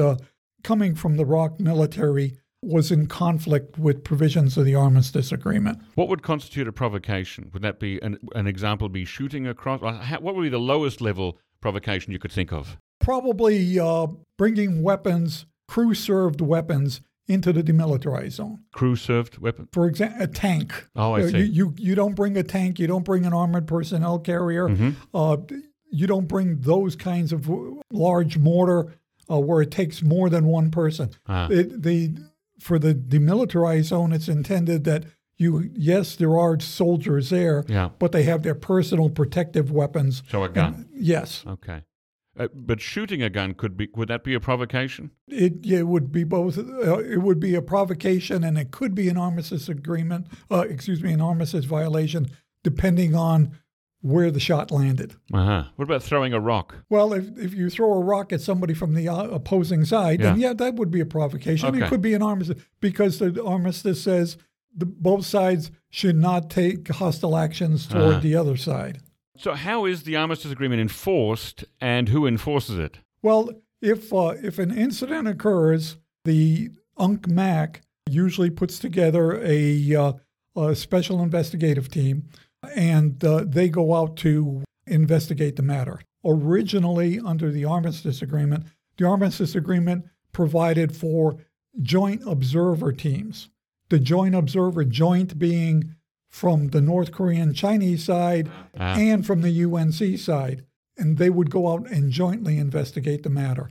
[0.64, 5.80] coming from the ROK military was in conflict with provisions of the armistice agreement.
[5.94, 7.50] What would constitute a provocation?
[7.52, 8.88] Would that be an, an example?
[8.88, 9.80] Be shooting across?
[9.80, 12.76] What would be the lowest level provocation you could think of?
[13.00, 18.60] Probably uh, bringing weapons, crew served weapons, into the demilitarized zone.
[18.72, 19.68] Crew served weapon?
[19.72, 20.86] For example, a tank.
[20.96, 21.38] Oh, I Uh, see.
[21.40, 24.90] You, you, you don't bring a tank, you don't bring an armored personnel carrier, Mm-hmm.
[25.14, 25.36] uh,
[25.90, 27.48] you don't bring those kinds of
[27.92, 28.94] large mortar
[29.30, 31.10] uh, where it takes more than one person.
[31.26, 31.48] Ah.
[31.50, 32.16] It, the,
[32.60, 35.04] for the demilitarized zone, it's intended that
[35.36, 37.90] you, yes, there are soldiers there, Yeah.
[37.98, 40.22] but they have their personal protective weapons.
[40.30, 40.88] So a gun.
[40.92, 41.82] Yes, Okay.
[42.38, 45.10] Uh, but shooting a gun could be, would that be a provocation?
[45.26, 46.56] it, it would be both.
[46.56, 50.28] Uh, it would be a provocation, and it could be an armistice agreement.
[50.48, 52.28] Uh, excuse me, an armistice violation,
[52.62, 53.58] depending on
[54.00, 55.14] where the shot landed.
[55.32, 55.64] Uh huh.
[55.76, 56.76] What about throwing a rock?
[56.88, 60.38] Well, if, if you throw a rock at somebody from the uh, opposing side, then
[60.38, 61.68] yeah, that would be a provocation.
[61.70, 61.84] Okay.
[61.84, 64.36] It could be an armistice because the armistice says
[64.76, 68.20] the, both sides should not take hostile actions toward Uh-huh.
[68.20, 69.00] the other side.
[69.36, 72.98] So, how is the armistice agreement enforced and who enforces it?
[73.22, 77.80] Well, if uh, if an incident occurs, the UNCMAC
[78.10, 80.12] usually puts together a, uh,
[80.56, 82.24] a special investigative team,
[82.74, 86.00] and uh, they go out to investigate the matter.
[86.24, 88.64] Originally, under the armistice agreement,
[88.96, 91.38] the armistice agreement provided for
[91.80, 93.48] joint observer teams.
[93.90, 95.94] The joint observer, joint being
[96.28, 98.96] from the North Korean Chinese side Ah.
[98.98, 100.64] and from the UNC side.
[100.98, 103.70] And they would go out and jointly investigate the matter.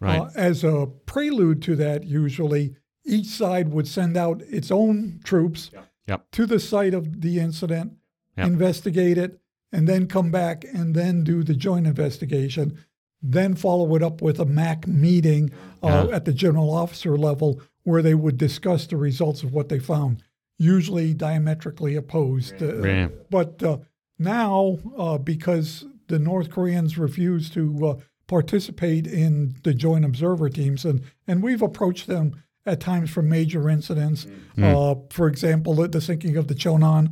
[0.00, 0.20] Right.
[0.20, 5.70] Uh, as a prelude to that, usually each side would send out its own troops
[6.06, 6.26] Yep.
[6.32, 7.94] to the site of the incident,
[8.38, 8.46] Yep.
[8.46, 9.38] investigate it,
[9.72, 12.78] and then come back and then do the joint investigation.
[13.20, 15.50] Then follow it up with a MAC meeting
[15.82, 16.16] uh, Yeah.
[16.16, 20.22] at the general officer level where they would discuss the results of what they found,
[20.58, 22.62] usually diametrically opposed.
[22.62, 23.78] Uh, But uh,
[24.18, 27.94] now, uh, because the North Koreans refuse to uh,
[28.28, 33.68] participate in the joint observer teams, and, and we've approached them at times for major
[33.68, 34.26] incidents.
[34.60, 37.06] Uh, for example, the, the sinking of the Cheonan,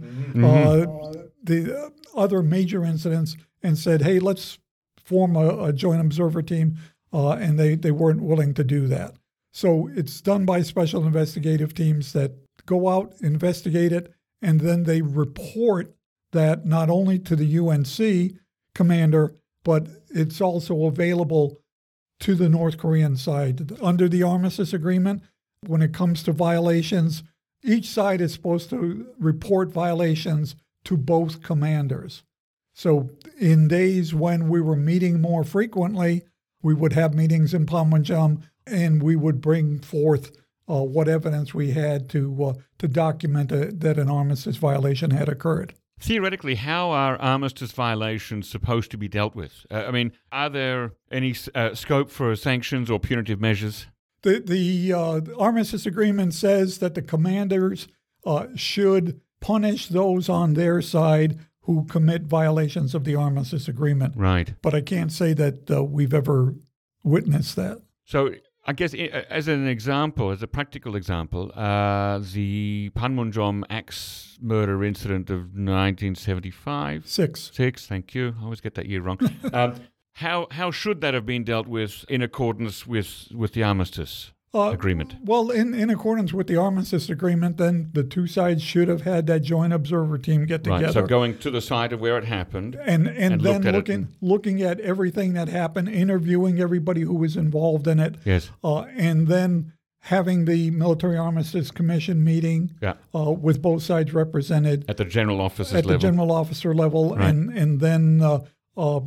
[0.45, 4.59] uh, the uh, other major incidents, and said, hey, let's
[5.05, 6.77] form a, a joint observer team.
[7.13, 9.15] Uh, and they, they weren't willing to do that.
[9.53, 12.33] So it's done by special investigative teams that
[12.67, 15.95] go out, investigate it, and then they report
[16.33, 18.39] that not only to the UNC
[18.75, 21.63] commander, but it's also available
[22.21, 23.73] to the North Korean side.
[23.81, 25.23] Under the armistice agreement,
[25.61, 27.23] when it comes to violations,
[27.63, 32.23] each side is supposed to report violations to both commanders.
[32.75, 36.25] So, in days when we were meeting more frequently,
[36.63, 40.31] we would have meetings in Panmunjom and we would bring forth
[40.69, 45.29] uh, what evidence we had to uh, to document uh that an armistice violation had
[45.29, 45.75] occurred.
[45.99, 49.65] Theoretically, how are armistice violations supposed to be dealt with?
[49.71, 53.87] Uh, I mean, are there any uh, scope for sanctions or punitive measures?
[54.27, 57.87] The the uh, armistice agreement says that the commanders
[58.25, 64.15] uh, should punish those on their side who commit violations of the armistice agreement.
[64.17, 64.53] Right.
[64.63, 66.57] But I can't say that uh, we've ever
[67.05, 67.83] witnessed that.
[68.05, 68.33] So
[68.67, 75.31] I guess as an example, as a practical example, uh, the Panmunjom axe murder incident
[75.31, 77.07] of 1975.
[77.07, 77.53] Six.
[77.55, 78.35] Six, thank you.
[78.41, 79.21] I always get that year wrong.
[79.53, 79.77] um,
[80.17, 84.71] how how should that have been dealt with in accordance with, with the armistice Uh,
[84.73, 85.15] agreement?
[85.23, 89.27] Well, in, in accordance with the armistice agreement, then the two sides should have had
[89.27, 90.85] that joint observer team get together.
[90.87, 90.95] Right.
[90.95, 92.75] So going to the site of where it happened.
[92.77, 97.15] and and, and then looked at looking looking at everything that happened, interviewing everybody who
[97.15, 98.51] was involved in it, Yes.
[98.65, 102.95] uh, and then having the military armistice commission meeting Yeah.
[103.15, 105.99] uh, with both sides represented At the general officer's at level.
[106.01, 108.39] the general officer level, and and then uh,
[108.77, 109.01] uh,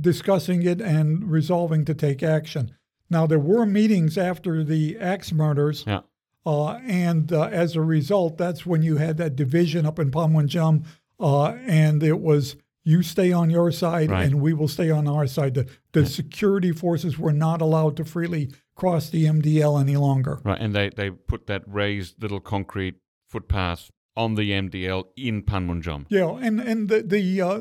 [0.00, 2.72] discussing it and resolving to take action.
[3.08, 5.84] Now there were meetings after the axe murders.
[5.86, 6.00] yeah.
[6.44, 10.84] Uh, and uh, as a result, that's when you had that division up in Panmunjom,
[11.18, 12.54] uh, and it was
[12.84, 14.26] you stay on your side Right.
[14.26, 15.54] and we will stay on our side.
[15.54, 20.38] The, the security forces were not allowed to freely cross the MDL any longer.
[20.44, 20.60] Right.
[20.60, 22.94] And they, they put that raised little concrete
[23.28, 26.06] footpath on the MDL in Panmunjom.
[26.08, 27.60] Yeah, and and the the uh,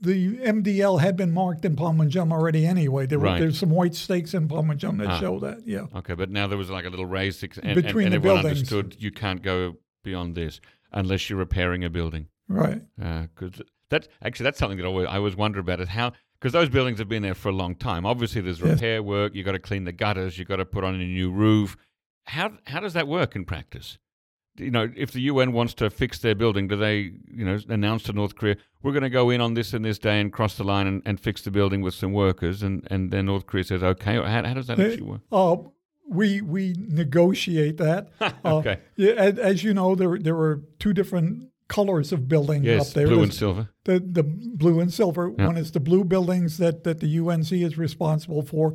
[0.00, 3.06] the MDL had been marked in Panmunjom already anyway.
[3.06, 3.40] There were Right.
[3.40, 5.20] there's some white stakes in Panmunjom that Ah.
[5.20, 5.66] show that.
[5.66, 8.12] Yeah, Okay, but now there was like a little raised ex- and, and, Between and
[8.12, 8.72] the everyone buildings.
[8.72, 10.60] understood you can't go beyond this
[10.92, 12.28] unless you're repairing a building.
[12.48, 12.82] right.
[12.96, 16.52] Because that's actually that's something that I always, I always wonder about is how because
[16.52, 18.04] those buildings have been there for a long time.
[18.06, 18.74] Obviously, there's Yes.
[18.74, 19.34] repair work.
[19.34, 20.38] You got to clean the gutters.
[20.38, 21.76] You got to put on a new roof.
[22.26, 23.98] How how does that work in practice?
[24.58, 28.02] You know, if the UN wants to fix their building, do they you know announce
[28.04, 30.54] to North Korea we're going to go in on this and this day and cross
[30.56, 33.64] the line and, and fix the building with some workers, and and then North Korea
[33.64, 34.14] says okay.
[34.16, 35.20] How, how does that actually work?
[35.32, 35.56] Uh,
[36.08, 38.08] we we negotiate that.
[38.44, 38.78] Uh, Okay.
[38.96, 42.94] Yeah, as, as you know, there there were two different colors of buildings Yes, up
[42.94, 43.06] there.
[43.08, 43.68] blue and silver.
[43.84, 45.32] the the blue and silver.
[45.36, 45.46] Yeah.
[45.46, 48.74] One is the blue buildings that that the UNC is responsible for.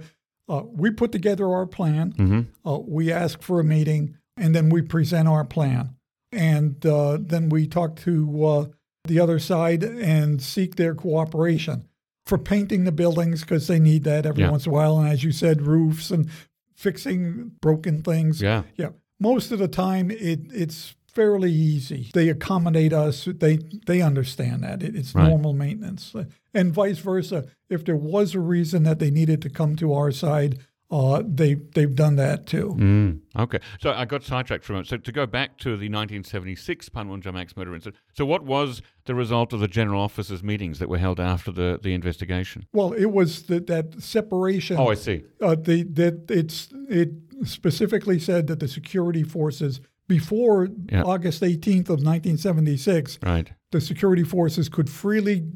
[0.50, 2.12] Uh, we put together our plan.
[2.18, 5.96] hmm Uh, we ask for a meeting, and then we present our plan,
[6.32, 8.66] and uh, then we talk to uh,
[9.06, 11.88] the other side and seek their cooperation
[12.26, 14.52] for painting the buildings because they need that every Yeah.
[14.52, 15.00] once in a while.
[15.00, 16.30] And as you said, roofs and
[16.76, 18.42] fixing broken things.
[18.42, 18.64] Yeah.
[18.78, 18.90] Yeah.
[19.20, 22.10] Most of the time, it it's fairly easy.
[22.14, 23.26] They accommodate us.
[23.26, 25.28] They they understand that it, it's Right.
[25.28, 26.14] normal maintenance,
[26.54, 27.46] and vice versa.
[27.70, 30.60] If there was a reason that they needed to come to our side,
[30.92, 32.76] uh, they they've done that too.
[32.78, 33.60] Mm, okay.
[33.80, 34.88] So I got sidetracked from it.
[34.88, 37.96] So to go back to the 1976 Panmunjom Axe murder incident.
[38.14, 41.80] So what was the result of the general officers meetings that were held after the,
[41.82, 42.66] the investigation?
[42.74, 44.78] Well, it was that that separation.
[44.78, 45.24] Oh, I see.
[45.42, 47.12] uh, the that it's it
[47.46, 51.04] specifically said that the security forces before Yeah.
[51.04, 53.52] August 18th of 1976 Right.
[53.72, 55.48] the security forces could freely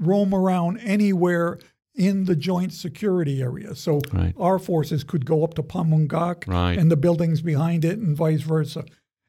[0.00, 1.58] roam around anywhere
[1.98, 3.74] in the joint security area.
[3.74, 4.32] So Right.
[4.38, 6.78] our forces could go up to Panmungak Right.
[6.78, 8.84] and the buildings behind it and vice versa.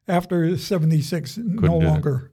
[0.08, 1.86] After 76, no do that.
[1.90, 2.32] longer.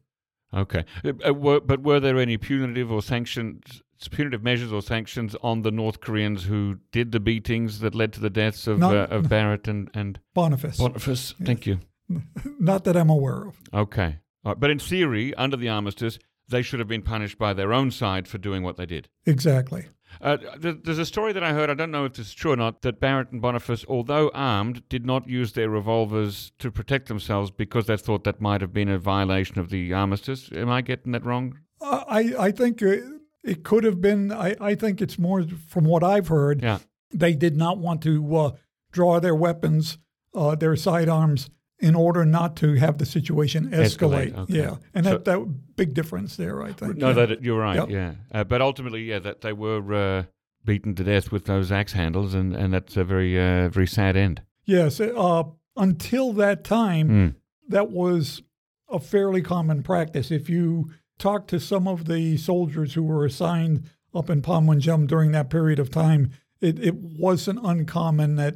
[0.53, 0.85] Okay.
[1.03, 5.63] Uh, uh, were, but were there any punitive or sanctions, punitive measures or sanctions on
[5.63, 8.95] the North Koreans who did the beatings that led to the deaths of, No.
[8.95, 10.77] uh, of Barrett and, and Boniface.
[10.77, 11.33] Boniface?
[11.43, 11.79] Thank you.
[12.59, 13.59] Not that I'm aware of.
[13.73, 14.17] Okay.
[14.45, 14.59] Right.
[14.59, 18.27] But in theory, under the armistice, they should have been punished by their own side
[18.27, 19.09] for doing what they did.
[19.25, 19.87] Exactly.
[20.21, 22.51] Uh, th- there's a story that I heard, I don't know if this is true
[22.53, 27.07] or not, that Barrett and Boniface, although armed, did not use their revolvers to protect
[27.07, 30.49] themselves because they thought that might have been a violation of the armistice.
[30.53, 31.57] Am I getting that wrong?
[31.81, 32.95] Uh, I, I think uh,
[33.43, 36.79] it could have been, I, I think it's more from what I've heard, Yeah.
[37.13, 38.51] they did not want to uh,
[38.91, 39.97] draw their weapons,
[40.33, 44.33] uh, their sidearms, in order not to have the situation escalate.
[44.33, 44.53] Escalate, okay.
[44.57, 46.97] Yeah, and So- that that big difference there, I think.
[46.97, 47.25] No, yeah.
[47.25, 47.75] that you're right.
[47.75, 47.89] Yep.
[47.89, 50.23] Yeah, uh, but ultimately, yeah, that they were uh,
[50.65, 54.17] beaten to death with those axe handles, and, and that's a very uh, very sad
[54.17, 54.41] end.
[54.65, 54.99] yes.
[54.99, 55.43] Uh,
[55.75, 57.35] until that time, Mm.
[57.69, 58.41] that was
[58.89, 60.31] a fairly common practice.
[60.31, 63.83] If you talk to some of the soldiers who were assigned
[64.15, 68.55] up in Panmunjom during that period of time, it, it wasn't uncommon that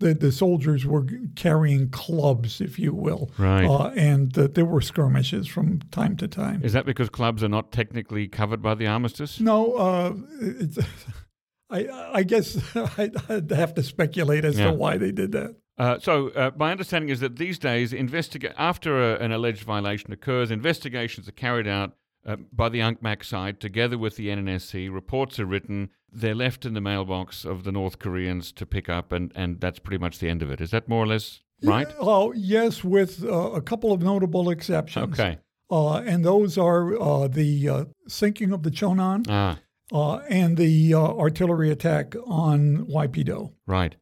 [0.00, 3.30] the, the soldiers were carrying clubs, if you will.
[3.38, 3.66] Right.
[3.66, 6.62] Uh, and that there were skirmishes from time to time.
[6.64, 9.40] Is that because clubs are not technically covered by the armistice?
[9.40, 10.78] No, uh, it's,
[11.70, 12.62] I, I guess
[12.98, 14.66] I'd I'd have to speculate as Yeah.
[14.70, 15.56] to why they did that.
[15.76, 20.12] Uh, so uh, my understanding is that these days, investiga- after a, an alleged violation
[20.12, 21.92] occurs, investigations are carried out
[22.28, 24.92] uh, by the UNCMAC side together with the NNSC.
[24.92, 25.90] Reports are written.
[26.12, 29.78] They're left in the mailbox of the North Koreans to pick up, and, and that's
[29.78, 30.60] pretty much the end of it.
[30.60, 31.88] Is that more or less right?
[31.98, 35.18] Oh, yes, with uh, a couple of notable exceptions.
[35.18, 35.38] Okay.
[35.70, 39.58] uh, and those are uh, the uh, sinking of the Cheonan Ah,
[39.90, 43.52] uh, and the uh, artillery attack on YP-do.
[43.66, 43.96] right.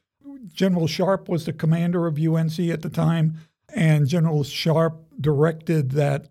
[0.52, 3.34] General Sharp was the commander of UNC at the time,
[3.74, 6.28] and General Sharp directed that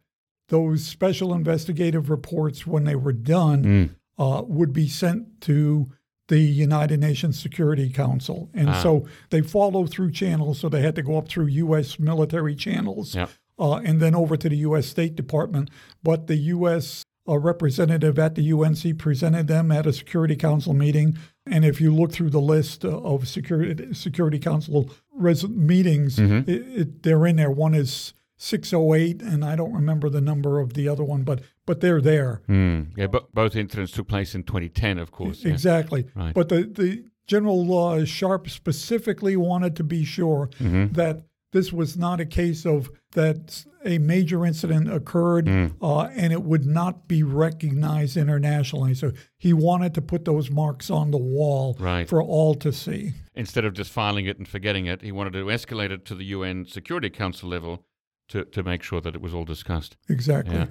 [0.50, 3.90] those special investigative reports, when they were done, Mm.
[4.18, 5.90] uh, would be sent to
[6.28, 8.50] the United Nations Security Council.
[8.54, 8.82] And Ah.
[8.82, 12.00] so they follow through channels, so they had to go up through U.S.
[12.00, 13.28] military channels Yeah.
[13.60, 14.88] uh, and then over to the U.S.
[14.88, 15.70] State Department.
[16.04, 17.04] But the U.S.
[17.28, 21.18] uh, representative at the UNC presented them at a Security Council meeting.
[21.48, 26.50] And if you look through the list uh, of Security Security Council res- meetings, Mm-hmm.
[26.50, 27.52] it, it, they're in there.
[27.52, 31.82] One is 608, and I don't remember the number of the other one, but but
[31.82, 32.42] they're there.
[32.48, 32.92] Mm.
[32.96, 35.44] Yeah, but both incidents took place in 2010, of course.
[35.44, 35.52] yeah.
[35.52, 36.06] Exactly.
[36.16, 36.34] Right.
[36.34, 40.94] But the, the General uh, Sharp specifically wanted to be sure Mm-hmm.
[40.94, 41.24] that
[41.54, 45.74] this was not a case of that a major incident occurred Mm.
[45.82, 48.94] uh, and it would not be recognized internationally.
[48.94, 52.08] So he wanted to put those marks on the wall Right.
[52.10, 53.14] for all to see.
[53.36, 56.26] Instead of just filing it and forgetting it, he wanted to escalate it to the
[56.26, 57.86] UN Security Council level
[58.30, 59.98] to, to make sure that it was all discussed.
[60.10, 60.56] Exactly.
[60.56, 60.68] Yeah.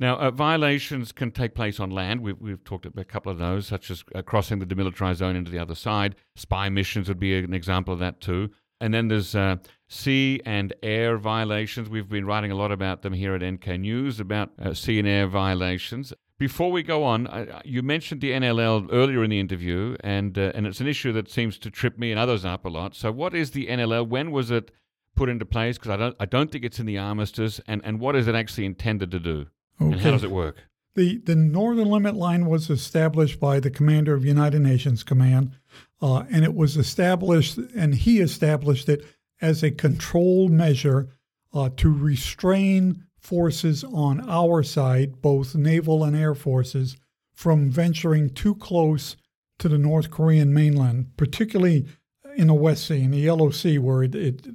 [0.00, 2.20] Now, uh, violations can take place on land.
[2.20, 5.34] We've, we've talked about a couple of those, such as uh, crossing the demilitarized zone
[5.34, 6.14] into the other side.
[6.36, 8.50] Spy missions would be an example of that, too.
[8.80, 9.56] And then there's uh,
[9.88, 11.88] sea and air violations.
[11.88, 15.08] We've been writing a lot about them here at NK News, about uh, sea and
[15.08, 16.12] air violations.
[16.38, 20.52] Before we go on, uh, you mentioned the NLL earlier in the interview, and, uh,
[20.54, 22.94] and it's an issue that seems to trip me and others up a lot.
[22.94, 24.06] So, what is the NLL?
[24.06, 24.70] When was it
[25.18, 25.76] put into place?
[25.76, 27.60] Because I don't, I don't think it's in the armistice.
[27.66, 29.46] And, and what is it actually intended to do?
[29.80, 30.56] And how does it work?
[30.94, 35.52] The the northern limit line was established by the commander of United Nations Command,
[36.02, 39.04] uh, and it was established, and he established it
[39.40, 41.10] as a control measure
[41.52, 46.96] uh, to restrain forces on our side, both naval and air forces,
[47.32, 49.16] from venturing too close
[49.58, 51.86] to the North Korean mainland, particularly
[52.36, 54.48] in the West Sea, in the Yellow Sea, where it, it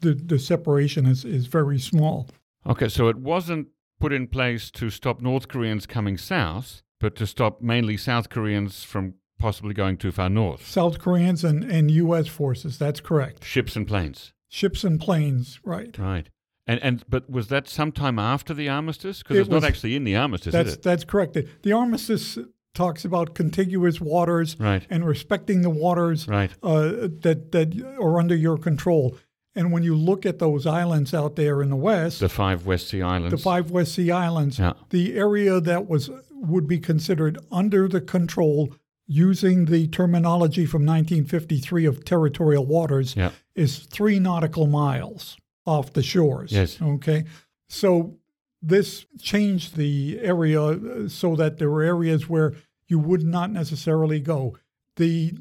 [0.00, 2.28] the, the separation is, is very small.
[2.66, 3.68] Okay, so it wasn't
[4.00, 8.82] put in place to stop North Koreans coming south, but to stop mainly South Koreans
[8.84, 10.66] from possibly going too far north.
[10.66, 12.26] South Koreans and, and U.S.
[12.26, 13.44] forces, that's correct.
[13.44, 14.32] Ships and planes.
[14.48, 15.96] Ships and planes, right.
[15.98, 16.28] Right.
[16.68, 19.22] And and but was that sometime after the armistice?
[19.22, 20.82] Because It it's not actually in the armistice, That's is it?
[20.82, 21.34] that's correct.
[21.34, 22.38] The, the armistice
[22.74, 24.84] talks about contiguous waters Right.
[24.90, 26.50] and respecting the waters Right.
[26.62, 29.16] uh, that that are under your control.
[29.56, 32.88] And when you look at those islands out there in the west, The five West
[32.88, 33.30] Sea Islands.
[33.32, 34.74] the five West Sea Islands, Yeah.
[34.90, 38.68] the area that was would be considered under the control,
[39.08, 43.30] using the terminology from 1953 of territorial waters, Yeah.
[43.54, 46.52] is three nautical miles off the shores.
[46.52, 46.80] Yes.
[46.82, 47.24] Okay.
[47.70, 48.18] So
[48.60, 52.52] this changed the area uh, so that there were areas where
[52.88, 54.56] you would not necessarily go.
[54.96, 55.32] The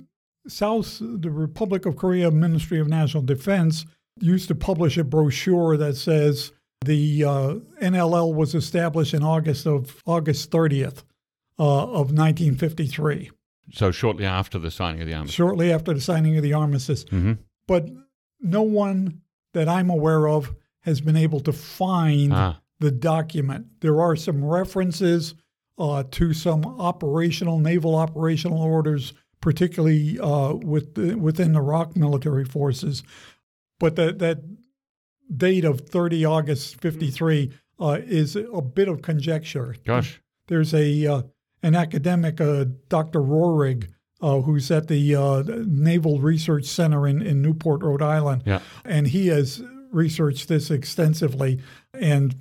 [0.47, 3.85] South, the Republic of Korea Ministry of National Defense
[4.19, 6.51] used to publish a brochure that says
[6.85, 11.03] the uh, NLL was established in August of August 30th
[11.59, 13.31] uh, of 1953,
[13.73, 15.35] So shortly after the signing of the armistice.
[15.35, 17.03] shortly after the signing of the armistice.
[17.09, 17.33] hmm
[17.67, 17.89] But
[18.39, 19.21] no one
[19.53, 23.67] that I'm aware of has been able to find Ah, the document.
[23.81, 25.33] There are some references
[25.77, 32.45] uh, to some operational naval operational orders, particularly uh, with the, within the ROK military
[32.45, 33.01] forces,
[33.79, 34.39] but that that
[35.35, 39.75] date of 30 August 53 uh, is a bit of conjecture.
[39.85, 40.21] gosh.
[40.47, 41.21] There's a uh,
[41.63, 43.19] an academic, uh, Dr.
[43.21, 43.87] Roehrig,
[44.21, 48.59] uh, who's at the uh, Naval Research Center in, in Newport, Rhode Island, Yeah.
[48.83, 51.59] and he has researched this extensively
[51.93, 52.35] and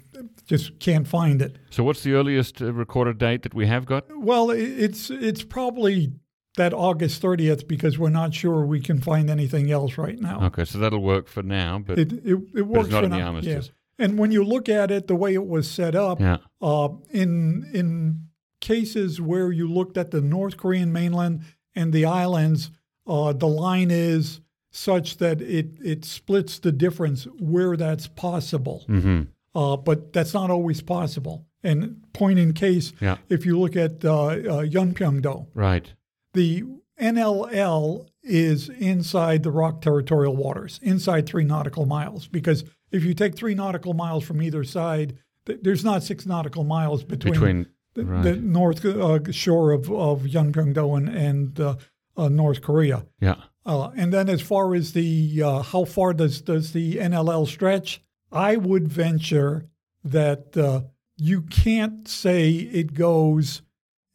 [0.47, 1.57] just can't find it.
[1.71, 4.05] So what's the earliest uh, recorded date that we have got?
[4.15, 6.13] Well, it's it's probably
[6.57, 10.45] that August 30th because we're not sure we can find anything else right now.
[10.47, 13.19] Okay, so that'll work for now, but It, it, it works not for in the
[13.19, 13.27] now.
[13.27, 13.67] armistice.
[13.99, 14.05] Yeah.
[14.07, 16.39] And when you look at it, the way it was set up, yeah.
[16.61, 18.21] uh, in in
[18.61, 21.43] cases where you looked at the North Korean mainland
[21.77, 22.71] and the islands,
[23.07, 24.41] uh, the line is
[24.73, 28.85] such that it it splits the difference where that's possible.
[28.89, 29.23] hmm
[29.57, 31.47] Uh, but that's not always possible.
[31.63, 33.19] And point in case, Yeah.
[33.29, 35.95] if you look at uh, uh, Yeonpyeong-do, Right.
[36.35, 36.65] The
[37.01, 42.27] NLL is inside the ROK territorial waters, inside three nautical miles.
[42.29, 45.17] Because if you take three nautical miles from either side,
[45.47, 48.23] th- there's not six nautical miles between, Between the, right.
[48.23, 51.77] the north uh, shore of, of Yeonpyeong-do and, and uh,
[52.17, 53.07] uh, North Korea.
[53.21, 53.37] yeah.
[53.67, 58.03] Uh, and then as far as the uh, how far does, does the NLL stretch,
[58.31, 59.71] I would venture
[60.05, 60.83] that uh,
[61.17, 63.63] you can't say it goes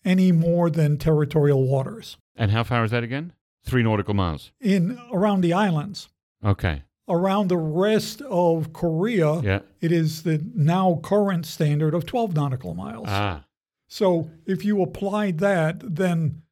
[0.06, 3.34] any more than territorial waters And how far is that again?
[3.64, 4.52] Three nautical miles.
[4.62, 6.10] in around the islands.
[6.44, 6.84] Okay.
[7.08, 9.60] Around the rest of Korea, Yeah.
[9.82, 13.08] it is the now current standard of 12 nautical miles.
[13.10, 13.46] Ah.
[13.88, 16.44] So if you applied that, then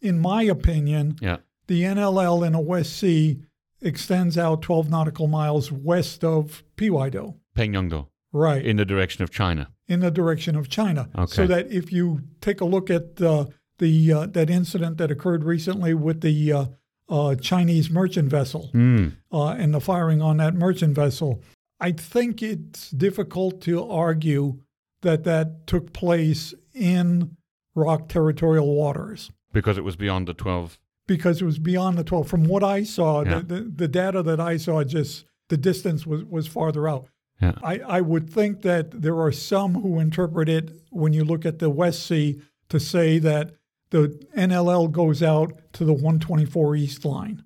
[0.00, 1.38] in my opinion, Yeah.
[1.66, 3.40] the NLL in a West Sea
[3.82, 7.34] extends out 12 nautical miles west of PY-do.
[7.56, 8.64] Baengnyeongdo Right.
[8.64, 9.68] in the direction of China.
[9.88, 11.08] In the direction of China.
[11.16, 11.32] Okay.
[11.32, 13.46] So that if you take a look at uh,
[13.78, 16.64] the uh, that incident that occurred recently with the uh,
[17.08, 21.40] uh, Chinese merchant vessel uh, and the firing on that merchant vessel,
[21.78, 24.58] I think it's difficult to argue
[25.02, 27.36] that that took place in
[27.76, 30.78] ROK territorial waters Because it was beyond the 12.
[31.06, 32.26] because it was beyond the 12.
[32.26, 33.38] From what I saw, Yeah.
[33.40, 37.06] the, the, the data that I saw, just the distance was, was farther out.
[37.40, 37.52] Yeah.
[37.62, 41.58] I, I would think that there are some who interpret it when you look at
[41.58, 43.52] the West Sea to say that
[43.90, 47.44] the NLL goes out to the 124 East line,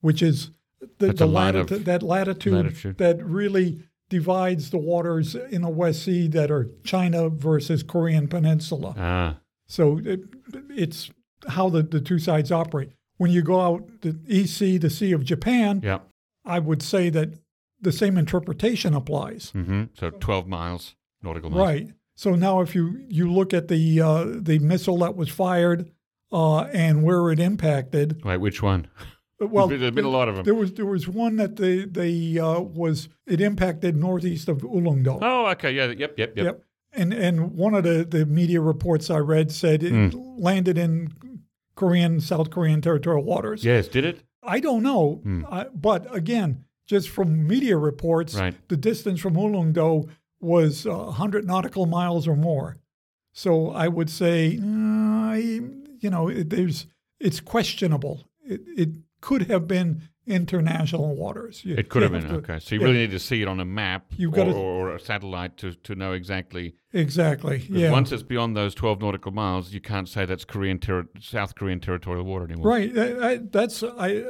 [0.00, 0.50] which is
[0.98, 2.98] the, the line of latitude, that latitude, latitude.
[2.98, 8.94] that really divides the waters in the West Sea that are China versus Korean Peninsula.
[8.96, 9.36] Ah.
[9.66, 10.20] So it,
[10.70, 11.10] it's
[11.48, 12.90] how the, the two sides operate.
[13.18, 15.98] When you go out the East Sea, the Sea of Japan, Yeah.
[16.44, 17.30] I would say that
[17.86, 19.50] the same interpretation applies.
[19.50, 21.62] hmm So 12 miles nautical miles.
[21.68, 21.88] Right.
[22.14, 22.84] So now, if you
[23.18, 25.80] you look at the uh, the missile that was fired
[26.32, 28.40] uh, and where it impacted, Right.
[28.40, 28.88] which one?
[29.38, 30.44] well, There's been a lot of them.
[30.44, 35.18] there was there was one that they they uh, was it impacted northeast of Ulleungdo.
[35.22, 35.72] Oh, okay.
[35.72, 35.86] Yeah.
[36.02, 36.18] Yep.
[36.18, 36.36] Yep.
[36.36, 36.44] Yep.
[36.46, 36.62] Yep.
[37.00, 40.08] And and one of the, the media reports I read said it Hmm.
[40.48, 41.12] landed in
[41.74, 43.62] Korean South Korean territorial waters.
[43.64, 43.88] Yes.
[43.88, 44.22] Did it?
[44.42, 45.44] I don't know, Hmm.
[45.50, 48.54] I, but again, just from media reports, Right.
[48.68, 50.08] the distance from Ulleungdo
[50.40, 52.76] was uh, 100 nautical miles or more.
[53.32, 56.86] So I would say, uh, you know, it, there's
[57.20, 58.24] it's questionable.
[58.44, 58.88] It, it
[59.20, 61.64] could have been international waters.
[61.64, 62.22] You- It could have been.
[62.28, 62.58] to- okay.
[62.58, 62.86] So you yeah.
[62.86, 65.72] really need to see it on a map You've or, gotta- or a satellite to,
[65.74, 66.74] to know exactly.
[66.92, 67.66] Exactly.
[67.70, 67.90] Yeah.
[67.92, 71.80] Once it's beyond those 12 nautical miles, you can't say that's Korean terri South Korean
[71.80, 72.68] territorial water anymore.
[72.70, 72.96] Right.
[72.98, 74.22] I, I, that's I.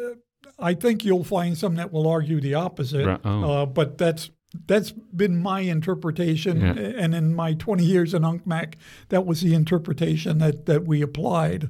[0.59, 3.07] I think you'll find some that will argue the opposite.
[3.07, 3.21] Right.
[3.25, 3.51] Oh.
[3.63, 4.31] Uh, but that's
[4.67, 6.73] that's been my interpretation, Yeah.
[6.75, 8.75] and in my 20 years in UNCMAC,
[9.09, 11.69] that was the interpretation that that we applied.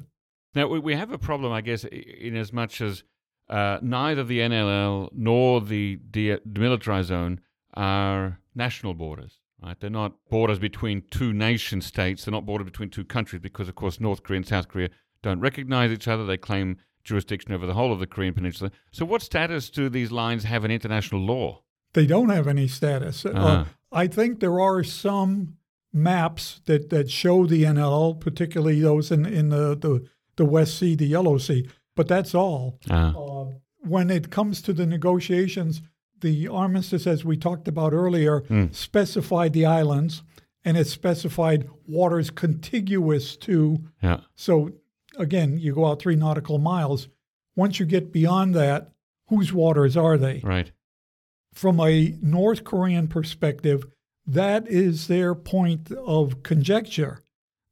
[0.54, 3.02] Now, we, we have a problem, I guess, in as much as
[3.50, 7.40] uh, neither the NLL nor the de- demilitarized zone
[7.74, 9.38] are national borders.
[9.62, 9.78] Right?
[9.80, 12.24] They're not borders between two nation states.
[12.24, 14.90] They're not borders between two countries because, of course, North Korea and South Korea
[15.22, 16.24] don't recognize each other.
[16.24, 18.70] They claim jurisdiction over the whole of the Korean Peninsula.
[18.90, 21.62] So, what status do these lines have in international law?
[21.94, 23.24] They don't have any status.
[23.24, 23.64] Uh, Uh-huh.
[23.92, 25.56] I think there are some
[25.92, 30.04] maps that, that show the NLL, particularly those in, in the, the,
[30.36, 32.78] the West Sea, the Yellow Sea, but that's all.
[32.90, 33.44] Ah, Uh,
[33.80, 35.80] when it comes to the negotiations,
[36.20, 38.42] the armistice, as we talked about earlier,
[38.72, 40.22] specified the islands
[40.64, 43.78] and it specified waters contiguous to.
[44.02, 44.20] yeah.
[44.34, 44.72] So,
[45.18, 47.08] again, you go out three nautical miles.
[47.54, 48.92] Once you get beyond that,
[49.28, 50.40] whose waters are they?
[50.44, 50.70] Right.
[51.52, 53.86] From a North Korean perspective,
[54.26, 57.22] that is their point of conjecture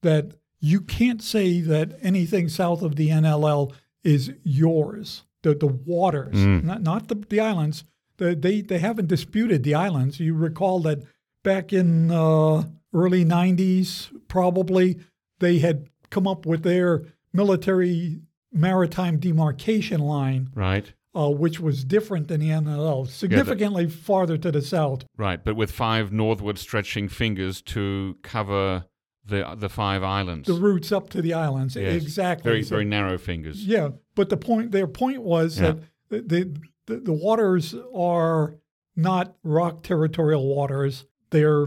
[0.02, 3.72] that you can't say that anything south of the NLL
[4.02, 5.24] is yours.
[5.42, 6.34] The, the waters,
[6.64, 7.84] not, not the, the islands.
[8.16, 10.18] The, they, they haven't disputed the islands.
[10.18, 11.02] You recall that
[11.42, 12.64] back in uh,
[12.94, 15.00] early 90s, probably,
[15.40, 17.02] they had come up with their
[17.34, 18.22] military
[18.52, 20.92] maritime demarcation line Right.
[21.14, 25.04] uh, which was different than the NLL, significantly farther to the south.
[25.18, 25.42] Right.
[25.44, 28.86] But with five northward stretching fingers to cover
[29.26, 30.46] the the five islands.
[30.46, 32.02] The routes up to the islands, Yes.
[32.02, 32.50] exactly.
[32.50, 33.66] Very, So- very narrow fingers.
[33.66, 35.74] yeah, but the point, their point was Yeah.
[36.10, 36.54] that the,
[36.86, 38.56] the the waters are
[38.94, 41.66] not ROK territorial waters; they're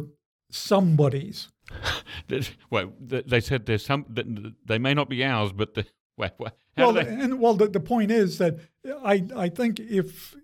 [0.52, 1.50] somebody's.
[2.28, 4.06] That- Well, they said there's some.
[4.66, 5.86] They may not be ours, but the.
[6.20, 7.22] Well, well, how Well, do they?
[7.24, 8.58] and well, the, the point is that
[9.04, 10.36] I I think if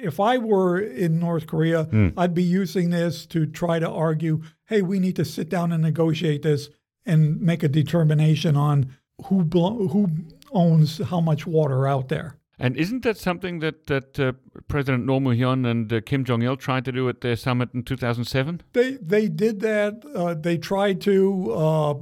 [0.00, 2.10] if I were in North Korea, Hmm.
[2.16, 5.82] I'd be using this to try to argue, hey, we need to sit down and
[5.82, 6.70] negotiate this
[7.04, 8.94] and make a determination on
[9.24, 10.08] who belo- who
[10.52, 12.36] owns how much water out there.
[12.58, 14.32] And isn't that something that that uh,
[14.66, 17.82] President Roh Moo-hyun and uh, Kim Jong Il tried to do at their summit in
[17.84, 18.62] 2007?
[18.72, 20.02] They they did that.
[20.14, 21.52] Uh, they tried to.
[21.52, 21.94] Uh,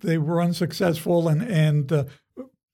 [0.00, 2.04] they were unsuccessful, and and uh,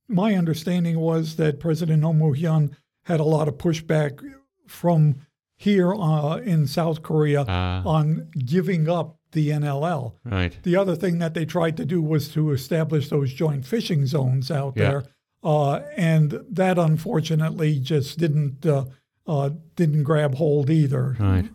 [0.09, 2.74] my understanding was that President Oh Moo-hyun
[3.05, 4.20] had a lot of pushback
[4.68, 5.16] from
[5.57, 7.82] here uh, in South Korea Ah.
[7.84, 10.14] on giving up the NLL.
[10.24, 10.59] Right.
[10.62, 14.51] The other thing that they tried to do was to establish those joint fishing zones
[14.51, 14.91] out Yeah.
[14.91, 15.03] there,
[15.43, 18.84] uh, and that unfortunately just didn't uh,
[19.26, 21.16] uh, didn't grab hold either.
[21.18, 21.49] Right.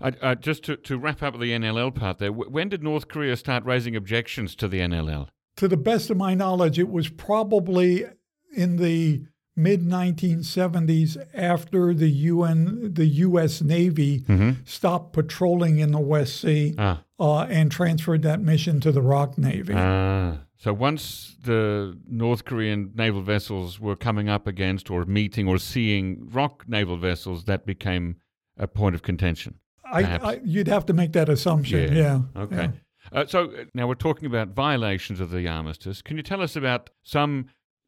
[0.00, 3.36] Uh, uh, just to, to wrap up the NLL part there, when did North Korea
[3.36, 5.28] start raising objections to the NLL?
[5.56, 8.04] To the best of my knowledge, it was probably
[8.56, 9.24] in the
[9.56, 13.60] mid 1970s after the UN, the U.S.
[13.62, 14.24] Navy
[14.64, 17.02] stopped patrolling in the West Sea Ah.
[17.18, 19.74] uh, and transferred that mission to the ROK Navy.
[19.76, 20.38] Ah.
[20.60, 26.28] So once the North Korean naval vessels were coming up against or meeting or seeing
[26.30, 28.16] ROK naval vessels, that became
[28.58, 29.58] a point of contention.
[29.90, 30.02] I.
[30.02, 31.96] I, you'd have to make that assumption.
[31.96, 32.20] Yeah.
[32.36, 32.56] Okay.
[32.56, 32.70] yeah.
[33.10, 36.02] Uh, so uh, now we're talking about violations of the armistice.
[36.02, 37.46] Can you tell us about some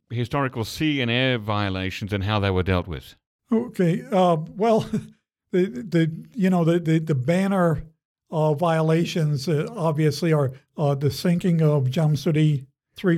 [0.09, 3.17] historical sea and air violations and how they were dealt with?
[3.53, 4.03] Okay.
[4.11, 4.81] Uh, well,
[5.53, 7.85] the the you know the the, the banner
[8.33, 11.89] uh, violations uh, obviously are uh, the sinking of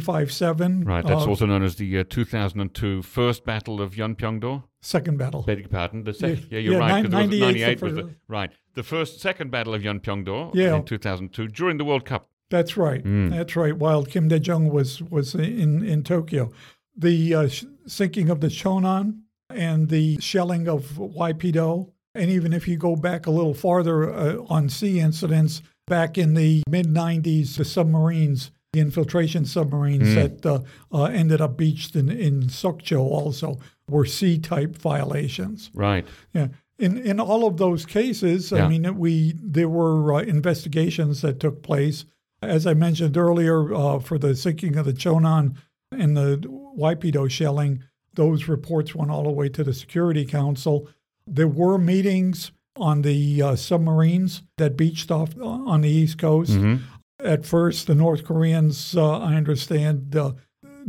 [0.00, 0.84] five seven.
[0.84, 1.04] Right.
[1.06, 4.62] That's uh, also known as the uh, 2002 First Battle of Yeonpyeongdo.
[4.82, 5.42] second battle.
[5.42, 6.04] Beg your pardon.
[6.04, 6.88] The second, yeah, Yeah, you're yeah, right.
[6.88, 8.50] nine- 'cause it was 98 's the 98 was the, right.
[8.74, 10.76] The first, second battle of Yeonpyeongdo Yeah.
[10.76, 12.28] in 2002 during the World Cup.
[12.50, 13.02] That's right.
[13.04, 13.30] Mm.
[13.30, 13.76] That's right.
[13.76, 16.50] While Kim Dae Jung was was in in Tokyo,
[16.96, 22.68] the uh, sh- sinking of the Cheonan and the shelling of YP-do, and even if
[22.68, 27.56] you go back a little farther uh, on sea incidents back in the mid '90s,
[27.56, 28.50] the submarines.
[28.72, 30.14] The infiltration submarines Mm.
[30.16, 30.60] that uh,
[30.92, 35.70] uh, ended up beached in, in Sokcho also were sea type violations.
[35.72, 36.04] Right.
[36.32, 36.48] Yeah.
[36.80, 38.64] In in all of those cases, Yeah.
[38.64, 42.04] I mean, we there were uh, investigations that took place.
[42.42, 45.54] As I mentioned earlier, uh, for the sinking of the Cheonan
[45.92, 46.38] and the
[46.76, 47.84] YP-do shelling,
[48.14, 50.88] those reports went all the way to the Security Council.
[51.26, 56.52] There were meetings on the uh, submarines that beached off uh, on the East Coast.
[56.52, 56.76] hmm
[57.20, 60.32] At first, the North Koreans, uh, I understand, uh,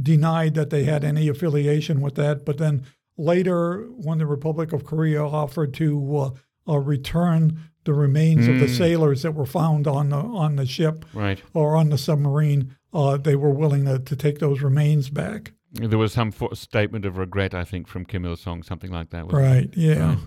[0.01, 2.43] denied that they had any affiliation with that.
[2.45, 2.83] But then
[3.17, 6.29] later, when the Republic of Korea offered to uh,
[6.67, 8.77] uh, return the remains of the Mm.
[8.77, 11.41] sailors that were found on the on the ship Right.
[11.53, 15.51] or on the submarine, uh, they were willing to, to take those remains back.
[15.76, 19.09] There was some fo- statement of regret, I think, from Kim Il Sung, something like
[19.11, 19.32] that.
[19.32, 19.69] Right?
[19.76, 20.09] Yeah.
[20.09, 20.17] Right.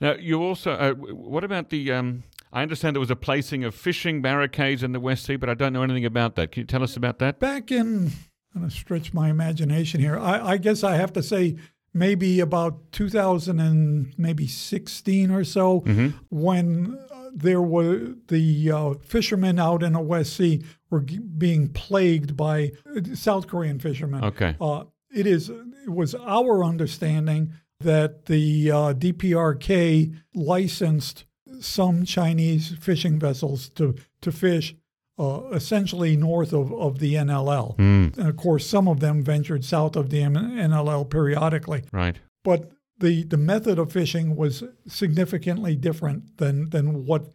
[0.00, 2.22] Now, you also, uh, what about the, um,
[2.52, 5.54] I understand there was a placing of fishing barricades in the West Sea, but I
[5.54, 6.52] don't know anything about that.
[6.52, 7.38] Can you tell us about that?
[7.40, 8.10] back in
[8.54, 10.18] I'm going to stretch my imagination here.
[10.18, 11.56] I, I guess I have to say
[11.94, 16.08] maybe about 2000 and maybe 16 or so Mm-hmm.
[16.30, 21.68] when uh, there were the uh, fishermen out in the West Sea were g- being
[21.68, 24.24] plagued by uh, South Korean fishermen.
[24.24, 24.56] Okay.
[24.60, 24.84] Uh,
[25.14, 31.24] it is it was our understanding that the uh, DPRK licensed
[31.60, 34.74] some Chinese fishing vessels to to fish
[35.18, 37.76] uh, essentially north of, of the NLL.
[37.76, 41.82] Mm, And of course, some of them ventured south of the NLL periodically.
[41.92, 42.16] right.
[42.42, 47.26] But the, the method of fishing was significantly different than, than what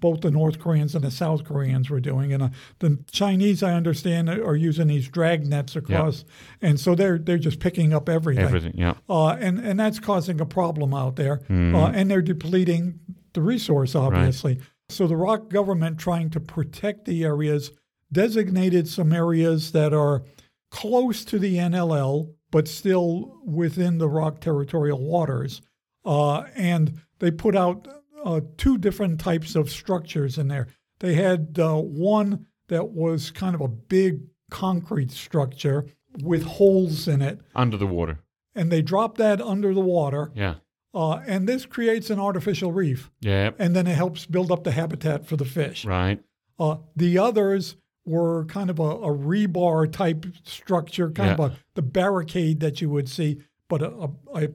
[0.00, 2.32] both the North Koreans and the South Koreans were doing.
[2.32, 6.24] And uh, the Chinese, I understand, are using these drag nets across,
[6.60, 8.44] and so they're they're just picking up everything.
[8.44, 8.94] Everything, yeah.
[9.08, 11.74] Uh, and and that's causing a problem out there, Mm.
[11.74, 13.00] uh, and they're depleting
[13.32, 14.60] the resource obviously.
[14.88, 17.70] So the ROK government, trying to protect the areas,
[18.12, 20.22] designated some areas that are
[20.70, 25.60] close to the NLL but still within the ROK territorial waters,
[26.04, 27.88] uh, and they put out
[28.24, 30.66] uh, two different types of structures in there.
[31.00, 35.86] They had uh, one that was kind of a big concrete structure
[36.22, 38.20] with holes in it Under the water.
[38.54, 40.54] and they drop that under the water, Yeah.
[40.94, 43.50] uh, and this creates an artificial reef, Yeah.
[43.58, 45.84] and then it helps build up the habitat for the fish.
[45.84, 46.22] Right.
[46.58, 51.82] Uh, the others were kind of a, a rebar type structure, kind of a the
[51.82, 54.10] barricade that you would see, but a, a,
[54.44, 54.48] a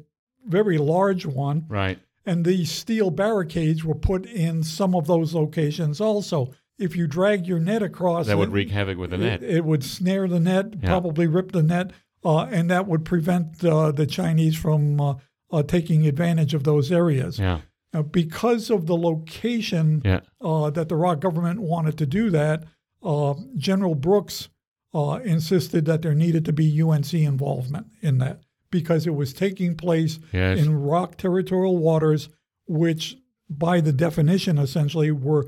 [0.47, 1.65] very large one.
[1.67, 1.99] Right.
[2.30, 6.51] And these steel barricades were put in some of those locations also.
[6.77, 9.41] If you drag your net across, That would it- wreak havoc with the net.
[9.43, 10.88] it, it would snare the net, Yeah.
[10.89, 11.91] probably rip the net,
[12.23, 15.15] uh, and that would prevent uh, the Chinese from uh,
[15.51, 17.39] uh, taking advantage of those areas.
[17.39, 17.61] Yeah.
[17.93, 20.19] Now, because of the location Yeah.
[20.39, 22.63] uh, that the ROK government wanted to do that,
[23.01, 24.49] uh, General Brooks
[24.93, 28.41] uh, insisted that there needed to be UNC involvement in that
[28.72, 30.59] because it was taking place Yes.
[30.59, 32.30] in ROK territorial waters,
[32.67, 33.17] which,
[33.49, 35.47] by the definition, essentially were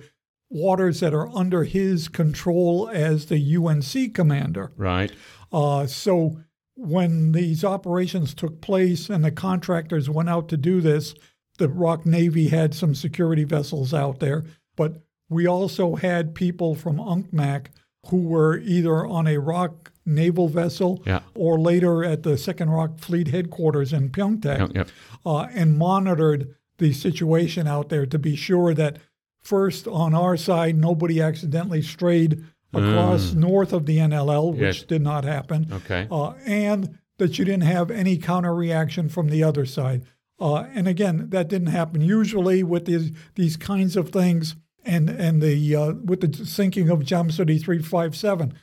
[0.50, 4.72] waters that are under his control as the UNC commander.
[4.76, 5.12] Right.
[5.52, 6.40] Uh, so
[6.76, 11.14] when these operations took place and the contractors went out to do this,
[11.58, 14.44] the ROK Navy had some security vessels out there,
[14.76, 17.68] but We also had people from UNCMAC
[18.08, 21.20] who were either on a ROK naval vessel Yeah.
[21.36, 24.88] or later at the Second ROK Fleet headquarters in Pyeongtaek Yep,
[25.26, 28.98] uh, and monitored the situation out there to be sure that
[29.42, 32.44] first on our side nobody accidentally strayed
[32.74, 34.64] across north of the NLL, which Mm.
[34.64, 34.84] Yes.
[34.84, 36.08] did not happen, Okay.
[36.10, 40.04] uh, and that you didn't have any counter reaction from the other side.
[40.40, 42.02] Uh, and again, that didn't happen.
[42.02, 47.02] Usually with these these kinds of things, and and the uh, with the sinking of
[47.04, 48.54] Chamsuri three five seven,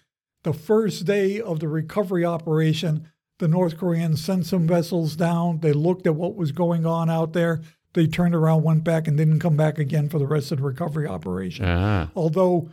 [0.48, 3.06] the first day of the recovery operation,
[3.38, 5.60] the North Koreans sent some vessels down.
[5.60, 7.60] They looked at what was going on out there.
[7.92, 10.64] They turned around, went back, and didn't come back again for the rest of the
[10.64, 11.66] recovery operation.
[11.66, 12.08] Ah.
[12.16, 12.70] Although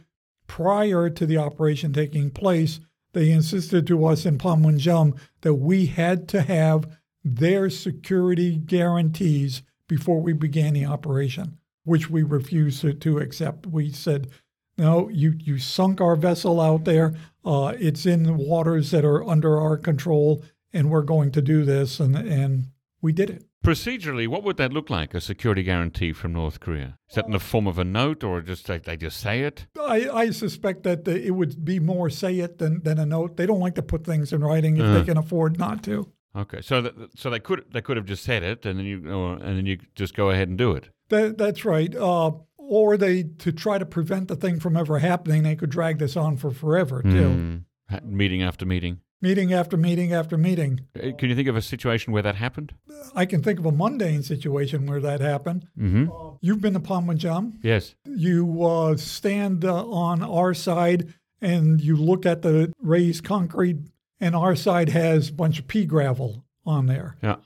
[0.48, 2.80] prior to the operation taking place,
[3.12, 10.22] they insisted to us in Panmunjom that we had to have their security guarantees before
[10.22, 13.68] we began the operation, which we refused to, to accept.
[13.68, 14.30] We said,
[14.78, 17.14] no, you, you sunk our vessel out there.
[17.44, 21.64] Uh, it's in the waters that are under our control, and we're going to do
[21.64, 22.00] this.
[22.00, 22.68] And, and
[23.02, 23.46] we did it.
[23.64, 25.16] Procedurally, what would that look like?
[25.16, 27.00] A security guarantee from North Korea?
[27.10, 29.66] Is that in the form of a note, or just like they just say it?
[29.80, 33.38] I, I suspect that the, it would be more say it than, than a note.
[33.38, 36.12] They don't like to put things in writing if they can afford not to.
[36.36, 39.10] Okay, so th- so they could they could have just said it, and then you
[39.10, 40.90] or, and then you just go ahead and do it.
[41.10, 41.96] That, that's right.
[41.96, 42.34] Uh,
[42.68, 46.16] or they, to try to prevent the thing from ever happening, they could drag this
[46.18, 47.66] on for forever, too.
[47.90, 48.04] Mm.
[48.04, 49.00] Meeting after meeting.
[49.22, 50.82] Meeting after meeting after meeting.
[50.96, 52.74] Uh, Can you think of a situation where that happened?
[53.16, 55.68] I can think of a mundane situation where that happened.
[55.80, 56.36] Mm-hmm.
[56.42, 57.60] You've been to Panmunjom.
[57.64, 57.96] Yes.
[58.06, 63.78] You uh, stand uh, on our side and you look at the raised concrete,
[64.20, 67.18] and our side has a bunch of pea gravel on there.
[67.22, 67.38] Yeah.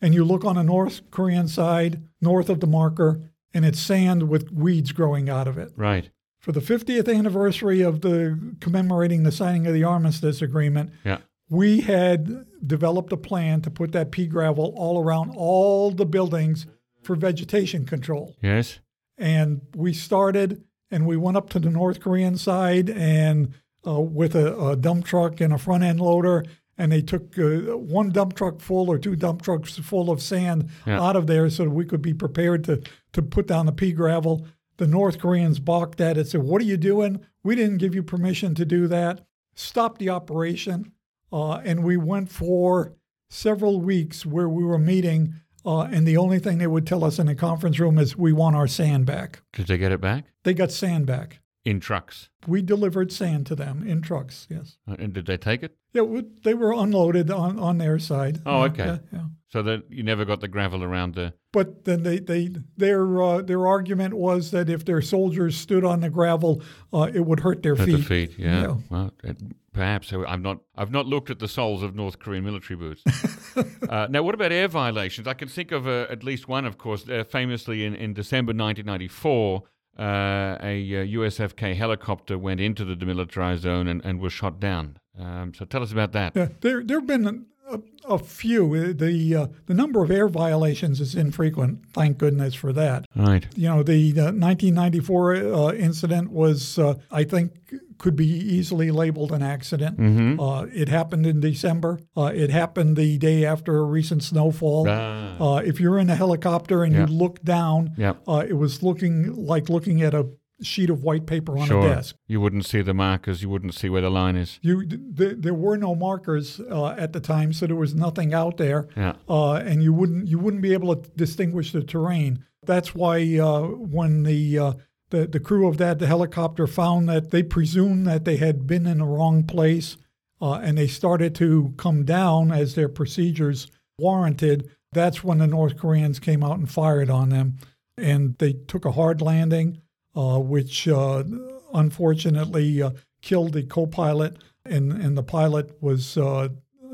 [0.00, 3.20] And you look on the North Korean side, north of the marker,
[3.54, 5.72] and it's sand with weeds growing out of it.
[5.76, 6.10] Right.
[6.40, 11.18] For the 50th anniversary of the commemorating the signing of the armistice agreement, Yeah.
[11.48, 16.66] we had developed a plan to put that pea gravel all around all the buildings
[17.02, 18.34] for vegetation control.
[18.42, 18.80] Yes.
[19.16, 23.54] And we started and we went up to the North Korean side and
[23.86, 26.44] uh, with a, a dump truck and a front end loader.
[26.76, 30.70] And they took uh, one dump truck full or two dump trucks full of sand
[30.86, 31.00] Yeah.
[31.00, 33.92] out of there so that we could be prepared to, to put down the pea
[33.92, 34.46] gravel.
[34.78, 37.20] The North Koreans balked at it, said, What are you doing?
[37.44, 39.24] We didn't give you permission to do that.
[39.54, 40.90] Stopped the operation.
[41.32, 42.94] Uh, and we went for
[43.30, 45.34] several weeks where we were meeting.
[45.66, 48.32] Uh, and the only thing they would tell us in the conference room is, We
[48.32, 49.42] want our sand back.
[49.52, 51.38] Did they get it back They got sand back.
[51.64, 52.28] In trucks?
[52.46, 54.76] We delivered sand to them in trucks, yes.
[54.88, 55.76] Uh, And did they take it?
[55.92, 58.40] Yeah, w- they were unloaded on, on their side.
[58.44, 58.84] Oh, okay.
[58.86, 59.24] Yeah, yeah.
[59.48, 61.32] So that you never got the gravel around the.
[61.52, 66.00] But then they, they their uh, their argument was that if their soldiers stood on
[66.00, 66.60] the gravel,
[66.92, 67.92] uh, it would hurt their At feet.
[67.96, 68.62] the feet, yeah.
[68.62, 68.74] Yeah.
[68.90, 69.36] Well, it,
[69.72, 70.58] perhaps I've not.
[70.76, 73.04] I've not looked at the soles of North Korean military boots.
[73.88, 75.28] uh, now, what about air violations?
[75.28, 77.08] I can think of uh, at least one, of course.
[77.08, 79.62] Uh, famously, in, in December 1994,
[79.98, 84.98] uh, a uh, USFK helicopter went into the demilitarized zone and, and was shot down.
[85.18, 86.32] Um, so, tell us about that.
[86.34, 88.62] Yeah, there there have been a, a few.
[88.74, 91.72] Uh, The uh, the number of air violations is infrequent.
[91.92, 93.06] Thank goodness for that.
[93.16, 93.44] Right.
[93.56, 97.52] You know, the, the 1994 uh, incident was, uh, I think,
[97.98, 99.98] could be easily labeled an accident.
[99.98, 100.40] Mm-hmm.
[100.40, 102.00] Uh, it happened in December.
[102.16, 104.86] Uh, it happened the day after a recent snowfall.
[104.88, 107.06] Ah, Uh, if you're in a helicopter and Yeah.
[107.06, 108.14] you look down, yeah.
[108.28, 110.24] uh, it was looking like looking at a
[110.62, 111.84] sheet of white paper on Sure.
[111.84, 112.16] a desk.
[112.28, 113.42] You wouldn't see the markers.
[113.42, 114.58] You wouldn't see where the line is.
[114.62, 118.56] You, th- there were no markers uh, at the time, so there was nothing out
[118.56, 119.14] there, Yeah.
[119.28, 122.44] uh, and you wouldn't you wouldn't be able to distinguish the terrain.
[122.64, 124.72] That's why uh, when the, uh,
[125.10, 128.86] the the crew of that the helicopter found that they presumed that they had been
[128.86, 129.96] in the wrong place,
[130.40, 133.66] uh, and they started to come down as their procedures
[133.98, 134.70] warranted.
[134.92, 137.56] That's when the North Koreans came out and fired on them,
[137.98, 139.80] and they took a hard landing,
[140.14, 141.24] which uh,
[141.72, 142.90] unfortunately uh,
[143.22, 146.48] killed the co-pilot, and and the pilot was uh,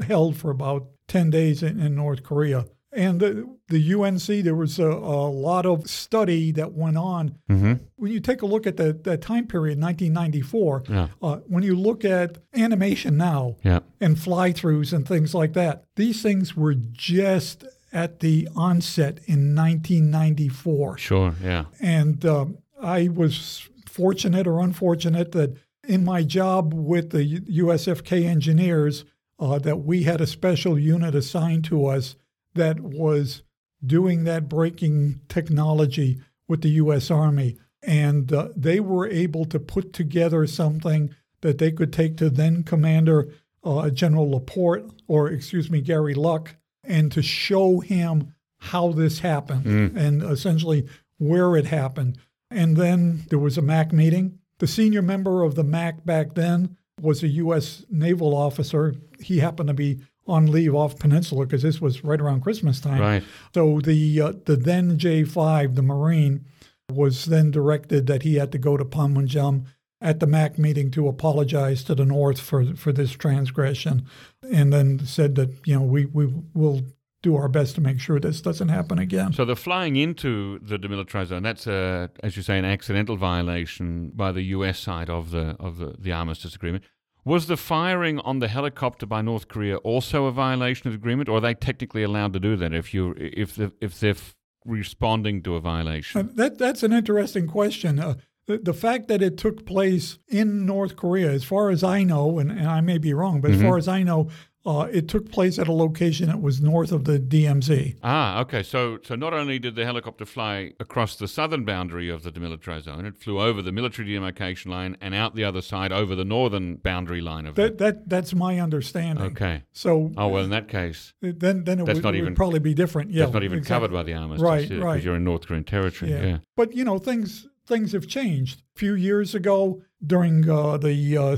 [0.07, 2.67] held for about ten days in, in North Korea.
[2.93, 7.37] And the, the UNC, there was a, a lot of study that went on.
[7.49, 7.75] Mm-hmm.
[7.95, 11.07] When you take a look at the, that time period, 1994, Yeah.
[11.23, 13.79] uh, when you look at animation now Yeah.
[14.01, 19.55] and fly throughs and things like that, these things were just at the onset in
[19.55, 20.99] 1994.
[20.99, 21.35] Sure.
[21.41, 21.67] Yeah.
[21.81, 25.57] And um, I was fortunate or unfortunate that
[25.87, 29.05] in my job with the USFK engineers,
[29.39, 32.17] uh, that we had a special unit assigned to us
[32.55, 33.43] that was
[33.85, 37.11] doing that breaking technology with the U.S.
[37.11, 37.57] Army.
[37.83, 42.63] and uh, they were able to put together something that they could take to then
[42.63, 43.33] Commander
[43.65, 49.65] uh, General Laporte, or excuse me, Gary Luck, and to show him how this happened
[49.65, 49.97] Mm.
[49.97, 52.19] and essentially where it happened.
[52.51, 54.39] And then there was a MAC meeting.
[54.59, 57.85] The senior member of the MAC back then was a U.S.
[57.91, 58.95] naval officer.
[59.21, 63.01] He happened to be on leave off Peninsula because this was right around Christmas time.
[63.01, 63.23] Right.
[63.55, 66.45] So the uh, the then J5, the Marine,
[66.91, 69.65] was then directed that he had to go to Panmunjom
[70.01, 74.07] at the MAC meeting to apologize to the North for for this transgression,
[74.51, 76.83] and then said that you know we we will
[77.23, 79.33] do our best to make sure this doesn't happen again.
[79.33, 84.11] So the flying into the demilitarized zone, that's a, as you say, an accidental violation
[84.15, 86.85] by the US side of the of the, the armistice agreement.
[87.25, 91.29] Was the firing on the helicopter by North Korea also a violation of the agreement,
[91.29, 94.35] or are they technically allowed to do that if you if the, if they're f-
[94.65, 96.21] responding to a violation?
[96.21, 97.99] Uh, That that's an interesting question.
[97.99, 98.15] Uh,
[98.47, 102.39] the, the fact that it took place in North Korea, as far as I know,
[102.39, 104.29] and, and I may be wrong, but as far as I know,
[104.67, 107.97] uh, it took place at a location that was north of the DMZ.
[108.03, 108.63] Ah, okay.
[108.63, 112.83] So, so not only did the helicopter fly across the southern boundary of the demilitarized
[112.83, 116.25] zone, it flew over the military demarcation line and out the other side over the
[116.27, 119.25] northern boundary line of That that that's my understanding.
[119.27, 119.63] Okay.
[119.73, 122.35] So Oh well, in that case, then then it That's would, not it would even-
[122.35, 123.11] probably be different.
[123.13, 123.89] Yeah, that's not even exactly.
[123.89, 125.03] covered by the armistice, Right, because right.
[125.03, 126.11] you're in North Korean territory.
[126.13, 126.39] Yeah.
[126.57, 128.61] But you know things things have changed.
[128.77, 131.37] A few years ago, during uh, the uh,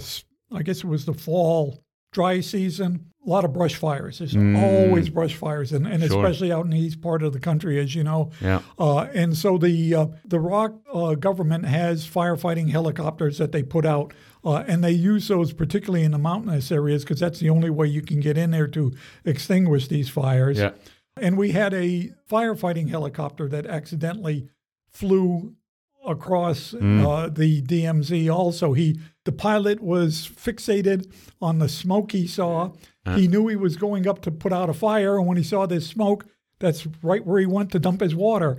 [0.53, 4.19] I guess it was the fall dry season, a lot of brush fires.
[4.19, 6.09] There's always brush fires, and, and Mm.
[6.09, 6.25] Sure.
[6.25, 8.31] especially out in the east part of the country, as you know.
[8.41, 8.63] Yeah.
[8.79, 13.87] Uh, and so the uh, the ROK uh, government has firefighting helicopters that they put
[13.87, 14.13] out,
[14.45, 17.87] uh, and they use those particularly in the mountainous areas because that's the only way
[17.87, 18.93] you can get in there to
[19.25, 20.59] extinguish these fires.
[20.59, 20.73] Yeah.
[21.17, 24.49] And we had a firefighting helicopter that accidentally
[24.91, 25.55] flew
[26.07, 28.29] across uh, the DMZ.
[28.35, 32.73] Also, he the pilot was fixated on the smoke he saw.
[33.15, 35.67] He knew he was going up to put out a fire, and when he saw
[35.67, 36.27] this smoke,
[36.61, 38.59] that's right where he went to dump his water.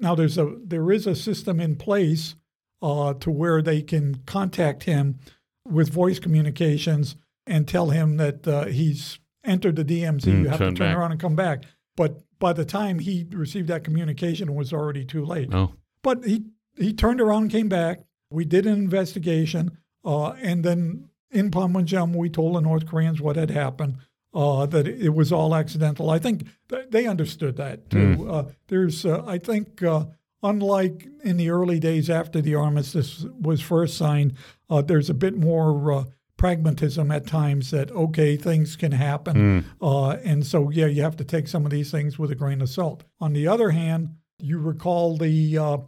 [0.00, 2.34] Now, there's a there is a system in place
[2.82, 5.18] uh, to where they can contact him
[5.64, 10.26] with voice communications and tell him that uh, he's entered the DMZ.
[10.26, 10.96] you have to turn turn back.
[10.96, 11.64] around and come back.
[11.96, 15.48] But by the time he received that communication, it was already too late.
[15.52, 15.72] Oh.
[16.02, 16.44] But he
[16.76, 18.00] he turned around and came back.
[18.30, 23.36] We did an investigation, uh, and then in Panmunjom, we told the North Koreans what
[23.36, 23.96] had happened.
[24.32, 26.10] Uh, that it was all accidental.
[26.10, 28.28] I think th- they understood that too.
[28.28, 30.06] Uh, there's, uh, I think, uh,
[30.42, 34.32] unlike in the early days after the armistice was first signed,
[34.68, 36.04] uh, there's a bit more uh,
[36.36, 41.24] pragmatism at times that okay, things can happen, uh, and so yeah, you have to
[41.24, 43.04] take some of these things with a grain of salt.
[43.20, 45.78] On the other hand, you recall the uh,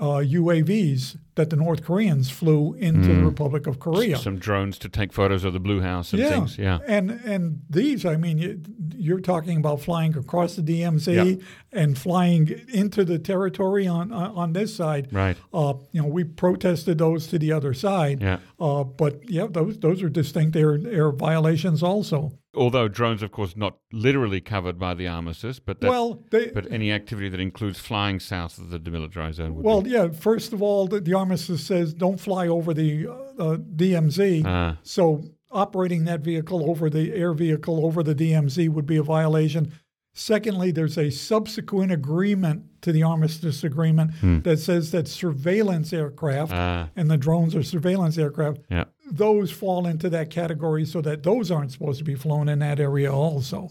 [0.00, 4.16] uh, UAVs that the North Koreans flew into the Republic of Korea.
[4.16, 6.56] Some drones to take photos of the Blue House and things.
[6.58, 6.78] Yeah.
[6.86, 8.60] And and these, I mean, you-
[8.96, 11.80] you're talking about flying across the DMZ Yeah.
[11.80, 15.08] and flying into the territory on on on this side.
[15.12, 15.36] Right.
[15.52, 18.22] Uh, you know, we protested those to the other side.
[18.22, 18.38] Yeah.
[18.60, 22.32] Uh, but yeah, those those are distinct air air violations also.
[22.56, 26.70] Although drones, of course, not literally covered by the armistice, but that, well, they, but
[26.70, 29.90] any activity that includes flying south of the demilitarized zone would well, be.
[29.90, 30.08] yeah.
[30.08, 34.42] First of all, the, the armistice says don't fly over the uh, uh, DMZ.
[34.44, 34.78] Ah.
[34.82, 39.72] So operating that vehicle over the air vehicle over the DMZ would be a violation.
[40.16, 44.12] Secondly, there's a subsequent agreement to the armistice agreement
[44.44, 46.88] that says that surveillance aircraft Ah.
[46.94, 48.60] and the drones are surveillance aircraft.
[48.70, 48.84] Yeah.
[49.10, 52.80] Those fall into that category, so that those aren't supposed to be flown in that
[52.80, 53.70] area also.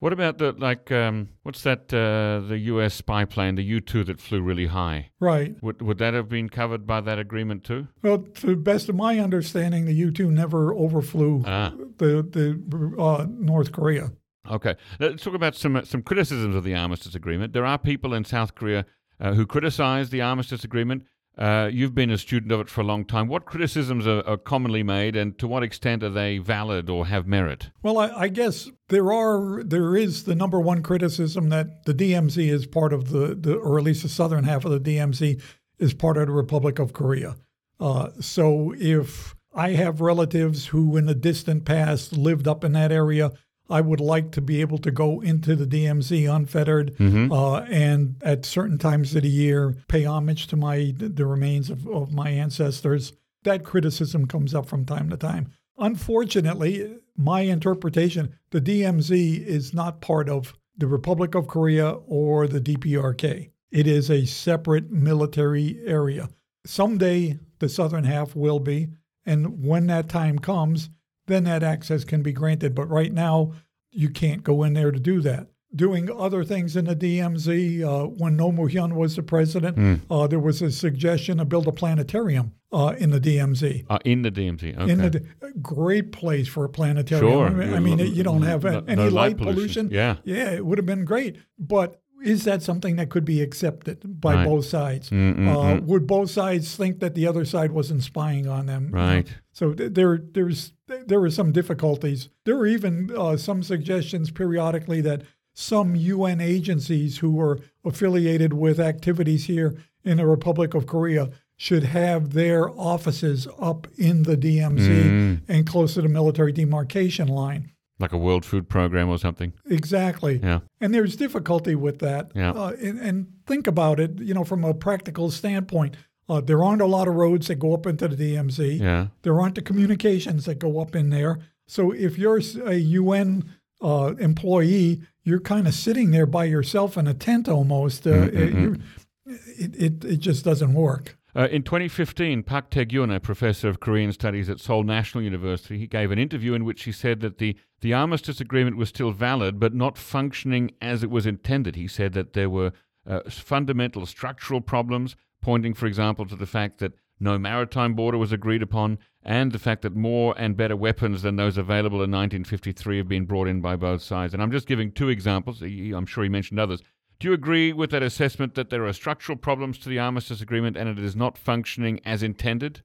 [0.00, 0.90] What about the like?
[0.90, 1.92] Um, what's that?
[1.94, 2.92] Uh, the U.S.
[2.94, 5.10] spy plane, the U-2 that flew really high.
[5.20, 5.54] Right.
[5.62, 7.86] Would would that have been covered by that agreement too?
[8.02, 11.72] Well, to the best of my understanding, the U 2 never overflew Ah.
[11.98, 14.10] the, the uh, North Korea.
[14.50, 17.52] Okay, let's talk about some some criticisms of the armistice agreement.
[17.52, 18.84] There are people in South Korea
[19.20, 21.04] uh, who criticize the armistice agreement.
[21.38, 23.26] Uh, you've been a student of it for a long time.
[23.26, 27.26] What criticisms are, are commonly made, and to what extent are they valid or have
[27.26, 27.70] merit?
[27.82, 32.50] Well, I, I guess there are there is the number one criticism that the DMZ
[32.50, 35.40] is part of the, the or at least the southern half of the DMZ
[35.78, 37.36] is part of the Republic of Korea.
[37.80, 42.92] Uh, so if I have relatives who in the distant past lived up in that
[42.92, 43.32] area,
[43.70, 48.44] I would like to be able to go into the DMZ unfettered uh, and at
[48.44, 53.12] certain times of the year pay homage to my the remains of, of my ancestors.
[53.44, 55.52] That criticism comes up from time to time.
[55.78, 62.60] Unfortunately, my interpretation, the DMZ is not part of the Republic of Korea or the
[62.60, 63.50] DPRK.
[63.70, 66.28] It is a separate military area.
[66.66, 68.88] someday the southern half will be.
[69.24, 70.90] And when that time comes,
[71.32, 72.74] then that access can be granted.
[72.74, 73.52] But right now,
[73.90, 75.48] you can't go in there to do that.
[75.74, 80.00] Doing other things in the DMZ, uh, when Roh Moo-hyun was the president, Mm.
[80.10, 83.86] uh, there was a suggestion to build a planetarium uh, in the DMZ.
[83.88, 84.76] Uh, in the DMZ.
[84.78, 84.92] Okay.
[84.92, 85.24] In the
[85.62, 87.32] great place for a planetarium.
[87.32, 87.46] Sure.
[87.46, 89.88] I mean, I mean, you don't have No- any no light light pollution.
[89.88, 89.90] pollution.
[89.90, 90.16] Yeah.
[90.24, 91.36] yeah, it would have been great.
[91.58, 94.46] But is that something that could be accepted by Right.
[94.46, 95.10] both sides?
[95.10, 95.82] Mm, mm, Uh, mm.
[95.84, 98.90] would both sides think that the other side wasn't spying on them?
[98.92, 99.26] Right.
[99.52, 100.72] So th- there, there's
[101.06, 102.28] there were some difficulties.
[102.44, 105.22] There were even uh, some suggestions periodically that
[105.54, 111.84] some UN agencies who were affiliated with activities here in the Republic of Korea should
[111.84, 115.40] have their offices up in the DMZ Mm.
[115.48, 117.70] and close to the military demarcation line.
[117.98, 119.52] Like a World Food Program or something.
[119.70, 120.40] Exactly.
[120.42, 120.60] Yeah.
[120.80, 122.32] And there's difficulty with that.
[122.34, 122.50] Yeah.
[122.50, 125.96] Uh, and, and think about it, you know, from a practical standpoint.
[126.28, 128.80] Uh, there aren't a lot of roads that go up into the DMZ.
[128.80, 129.08] Yeah.
[129.22, 131.38] There aren't the communications that go up in there.
[131.68, 133.44] So if you're a UN
[133.80, 138.06] uh, employee, you're kind of sitting there by yourself in a tent almost.
[138.06, 138.78] Uh, it, you're-
[139.24, 141.16] it, it, it just doesn't work.
[141.34, 145.86] Uh, in 2015, Park Tae-gyun, a professor of Korean studies at Seoul National University, he
[145.86, 149.58] gave an interview in which he said that the, the armistice agreement was still valid
[149.58, 151.74] but not functioning as it was intended.
[151.74, 152.72] He said that there were
[153.06, 158.32] uh, fundamental structural problems, pointing, for example, to the fact that no maritime border was
[158.32, 162.98] agreed upon and the fact that more and better weapons than those available in 1953
[162.98, 164.34] have been brought in by both sides.
[164.34, 165.62] And I'm just giving two examples.
[165.62, 166.82] I'm sure he mentioned others.
[167.22, 170.76] Do you agree with that assessment that there are structural problems to the armistice agreement
[170.76, 172.82] and it is not functioning as intended?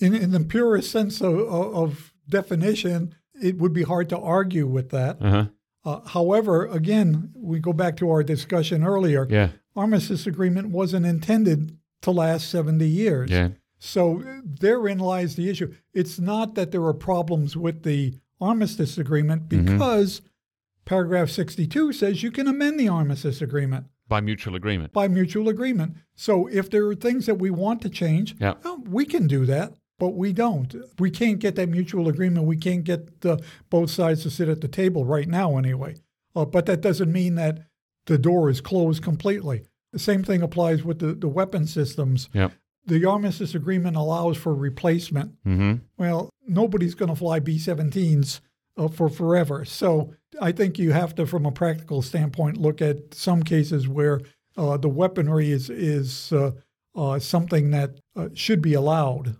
[0.00, 4.90] In, in the purest sense of, of definition, it would be hard to argue with
[4.90, 5.18] that.
[5.22, 5.44] Uh huh.
[5.84, 9.28] Uh, however, again, we go back to our discussion earlier.
[9.30, 9.50] Yeah.
[9.76, 13.30] Armistice agreement wasn't intended to last 70 years.
[13.30, 13.50] Yeah.
[13.78, 15.72] So uh, therein lies the issue.
[15.94, 19.78] It's not that there are problems with the armistice agreement Mm-hmm.
[20.90, 24.92] Paragraph 62 says you can amend the armistice agreement By mutual agreement.
[24.92, 25.94] by mutual agreement.
[26.16, 28.54] So if there are things that we want to change, Yeah.
[28.64, 30.74] well, we can do that, but we don't.
[30.98, 32.44] We can't get that mutual agreement.
[32.46, 33.36] We can't get uh,
[33.70, 35.94] both sides to sit at the table right now, anyway.
[36.34, 37.60] Uh, but that doesn't mean that
[38.06, 39.62] the door is closed completely.
[39.92, 42.28] The same thing applies with the, the weapon systems.
[42.32, 42.48] Yeah.
[42.86, 45.40] The armistice agreement allows for replacement.
[45.44, 45.74] Mm-hmm.
[45.98, 48.40] Well, nobody's going to fly B 17s
[48.80, 49.64] uh, for forever.
[49.64, 54.20] So I think you have to, from a practical standpoint, look at some cases where
[54.56, 56.52] uh, the weaponry is, is uh,
[56.96, 59.36] uh, something that uh, should be allowed.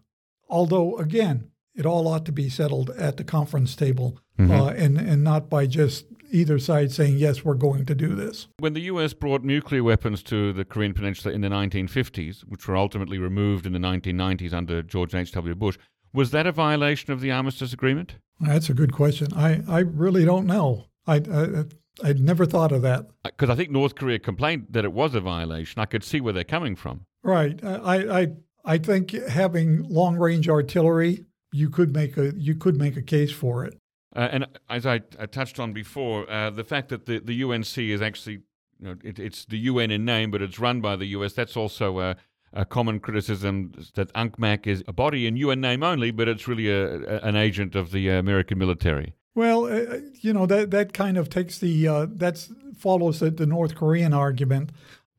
[0.48, 5.22] Although, again, it all ought to be settled at the conference table uh, and, and
[5.22, 8.48] not by just either side saying, yes, we're going to do this.
[8.58, 12.76] When the US brought nuclear weapons to the Korean Peninsula in the 1950s, which were
[12.76, 15.54] ultimately removed in the 1990s under George H.W.
[15.54, 15.76] Bush,
[16.12, 18.16] was that a violation of the armistice agreement?
[18.40, 19.28] That's a good question.
[19.34, 20.86] I, I really don't know.
[21.06, 21.64] I, I,
[22.02, 23.06] I'd never thought of that.
[23.24, 25.80] Because I think North Korea complained that it was a violation.
[25.80, 27.04] I could see where they're coming from.
[27.22, 27.62] Right.
[27.62, 28.28] I, I
[28.64, 33.32] I think having long range artillery, you could make a you could make a case
[33.32, 33.76] for it.
[34.14, 37.78] Uh, and as I, I touched on before, uh, the fact that the, the UNC
[37.78, 38.40] is actually,
[38.80, 41.56] you know, it, it's the UN in name, but it's run by the US, that's
[41.56, 42.16] also a,
[42.52, 46.68] a common criticism that UNCMAC is a body in UN name only, but it's really
[46.68, 49.14] a, a, an agent of the American military.
[49.34, 53.46] Well, uh, you know that that kind of takes the uh, that's follows the, the
[53.46, 54.70] North Korean argument.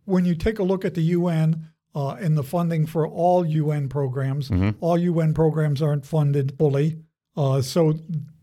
[0.05, 3.87] When you take a look at the UN uh, and the funding for all UN
[3.87, 4.51] programs,
[4.81, 6.97] all UN programs aren't funded fully.
[7.37, 7.95] Uh, so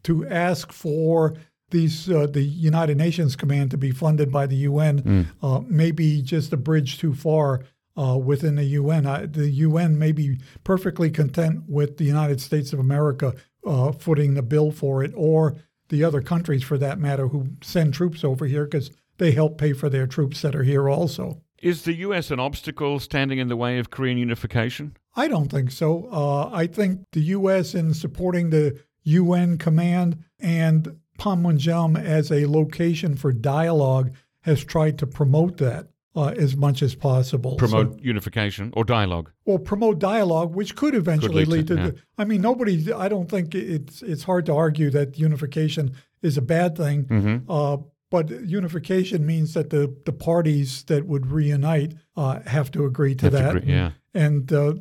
[0.05, 1.35] to ask for
[1.71, 6.23] these uh, the United Nations command to be funded by the UN uh, may be
[6.23, 7.63] just a bridge too far
[7.99, 9.07] uh, within the UN.
[9.07, 13.35] Uh, the UN may be perfectly content with the United States of America
[13.67, 15.57] uh, footing the bill for it, or
[15.89, 19.73] the other countries for that matter who send troops over here because they help pay
[19.73, 21.43] for their troops that are here also.
[21.61, 24.97] Is the US an obstacle standing in the way of Korean unification?
[25.17, 26.09] I don't think so.
[26.13, 27.75] Uh, I think the U.S.
[27.75, 35.07] in supporting the UN command and Panmunjom as a location for dialogue has tried to
[35.07, 35.89] promote that
[36.19, 37.53] uh, as much as possible.
[37.53, 39.29] So- Promote unification or dialogue?
[39.47, 41.83] well, promote dialogue, which could eventually lead lead to- to.
[41.83, 41.91] yeah.
[42.21, 42.75] I mean, nobody.
[43.05, 45.85] I don't think it's it's hard to argue that unification
[46.23, 46.99] is a bad thing.
[47.05, 47.37] Mm-hmm.
[47.59, 47.77] Uh,
[48.11, 53.27] but unification means that the the parties that would reunite uh, have to agree to
[53.27, 53.57] Have to that.
[53.57, 53.91] agree, yeah.
[54.15, 54.75] And uh,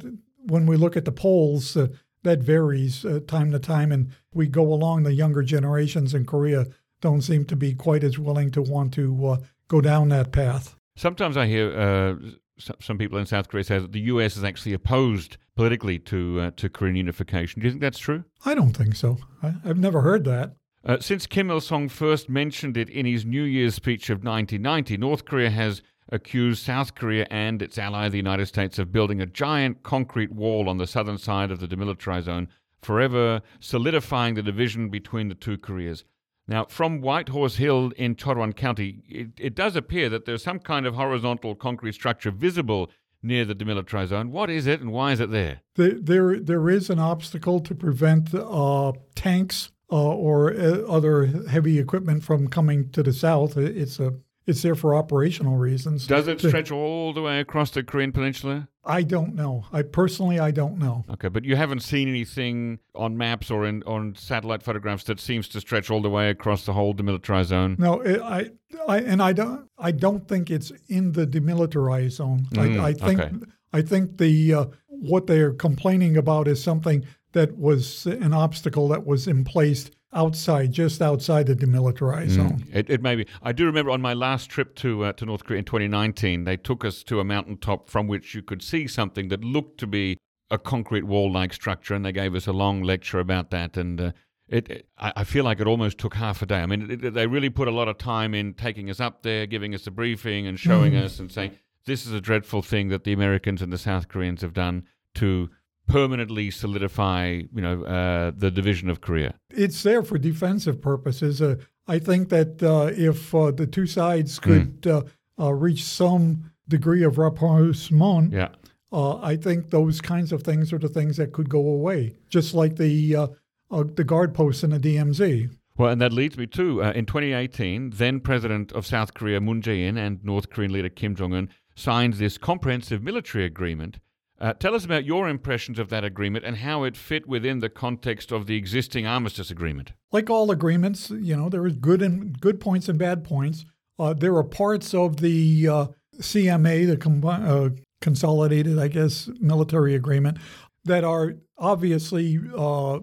[0.53, 1.87] when we look at the polls, uh,
[2.23, 5.03] that varies uh, time to time, and we go along.
[5.03, 6.65] The younger generations in Korea
[7.01, 10.75] don't seem to be quite as willing to want to uh, go down that path.
[10.97, 12.15] Sometimes I hear uh,
[12.57, 14.35] some people in South Korea say that the U.S.
[14.35, 17.61] is actually opposed politically to uh, to Korean unification.
[17.61, 18.23] Do you think that's true?
[18.45, 19.19] I don't think so.
[19.43, 20.55] I, have never heard that.
[20.83, 24.97] Uh, since Kim Il sung first mentioned it in his New Year's speech of 1990,
[24.97, 29.27] North Korea has accused South Korea and its ally, the United States, of building a
[29.27, 32.47] giant concrete wall on the southern side of the demilitarized zone,
[32.81, 36.05] forever solidifying the division between the two Koreas.
[36.47, 40.85] Now, from Whitehorse Hill in Cheorwon County, it, it does appear that there's some kind
[40.85, 42.89] of horizontal concrete structure visible
[43.21, 44.31] near the demilitarized zone.
[44.31, 45.61] What is it and why is it there?
[45.75, 51.79] There, there, there is an obstacle to prevent uh, tanks uh, or uh, other heavy
[51.79, 53.57] equipment from coming to the south.
[53.57, 54.13] It's a
[54.47, 56.07] it's there for operational reasons.
[56.07, 58.69] Does it stretch all the way across the Korean Peninsula?
[58.85, 59.65] I don't know.
[59.73, 61.03] I personally, I don't know.
[61.11, 65.49] Okay, but you haven't seen anything on maps or in on satellite photographs that seems
[65.49, 67.75] to stretch all the way across the whole demilitarized zone.
[67.77, 68.49] No, it, I,
[68.87, 72.47] I, and I don't, I don't think it's in the demilitarized zone.
[72.53, 73.35] Mm, I, I, think, okay.
[73.73, 78.87] I think the uh, what they are complaining about is something that was an obstacle
[78.87, 82.35] that was in place outside, just outside the demilitarized mm.
[82.35, 82.65] zone.
[82.73, 83.27] It, it, may be.
[83.41, 86.57] I do remember on my last trip to uh, to North Korea in 2019, they
[86.57, 90.17] took us to a mountaintop from which you could see something that looked to be
[90.49, 93.77] a concrete wall-like structure, and they gave us a long lecture about that.
[93.77, 94.11] And uh,
[94.47, 96.61] it, it I, I, feel like it almost took half a day.
[96.61, 99.45] I mean, it, they really put a lot of time in taking us up there,
[99.45, 101.03] giving us a briefing, and showing mm.
[101.03, 104.41] us and saying this is a dreadful thing that the Americans and the South Koreans
[104.41, 105.49] have done to
[105.87, 109.35] permanently solidify, you know, uh, the division of Korea?
[109.49, 111.41] It's there for defensive purposes.
[111.41, 111.55] Uh,
[111.87, 114.43] I think that uh, if uh, the two sides hmm.
[114.43, 115.09] could mm.
[115.39, 118.49] reach some degree of rapprochement, yeah.
[118.91, 122.75] I think those kinds of things are the things that could go away, just like
[122.75, 123.29] the
[123.69, 125.49] the guard posts in the DMZ.
[125.77, 129.61] Well, and that leads me to uh, in 2018, then President of South Korea Moon
[129.61, 133.99] Jae-in and North Korean leader Kim Jong Un signed this comprehensive military agreement
[134.39, 137.69] uh, tell us about your impressions of that agreement and how it fit within the
[137.69, 139.93] context of the existing armistice agreement.
[140.11, 143.65] Like all agreements, you know, there is good and good points and bad points.
[143.97, 145.87] Uh, there are parts of the uh,
[146.19, 147.69] CMA, the com- uh,
[147.99, 150.37] consolidated, I guess, military agreement,
[150.85, 152.99] that are obviously uh,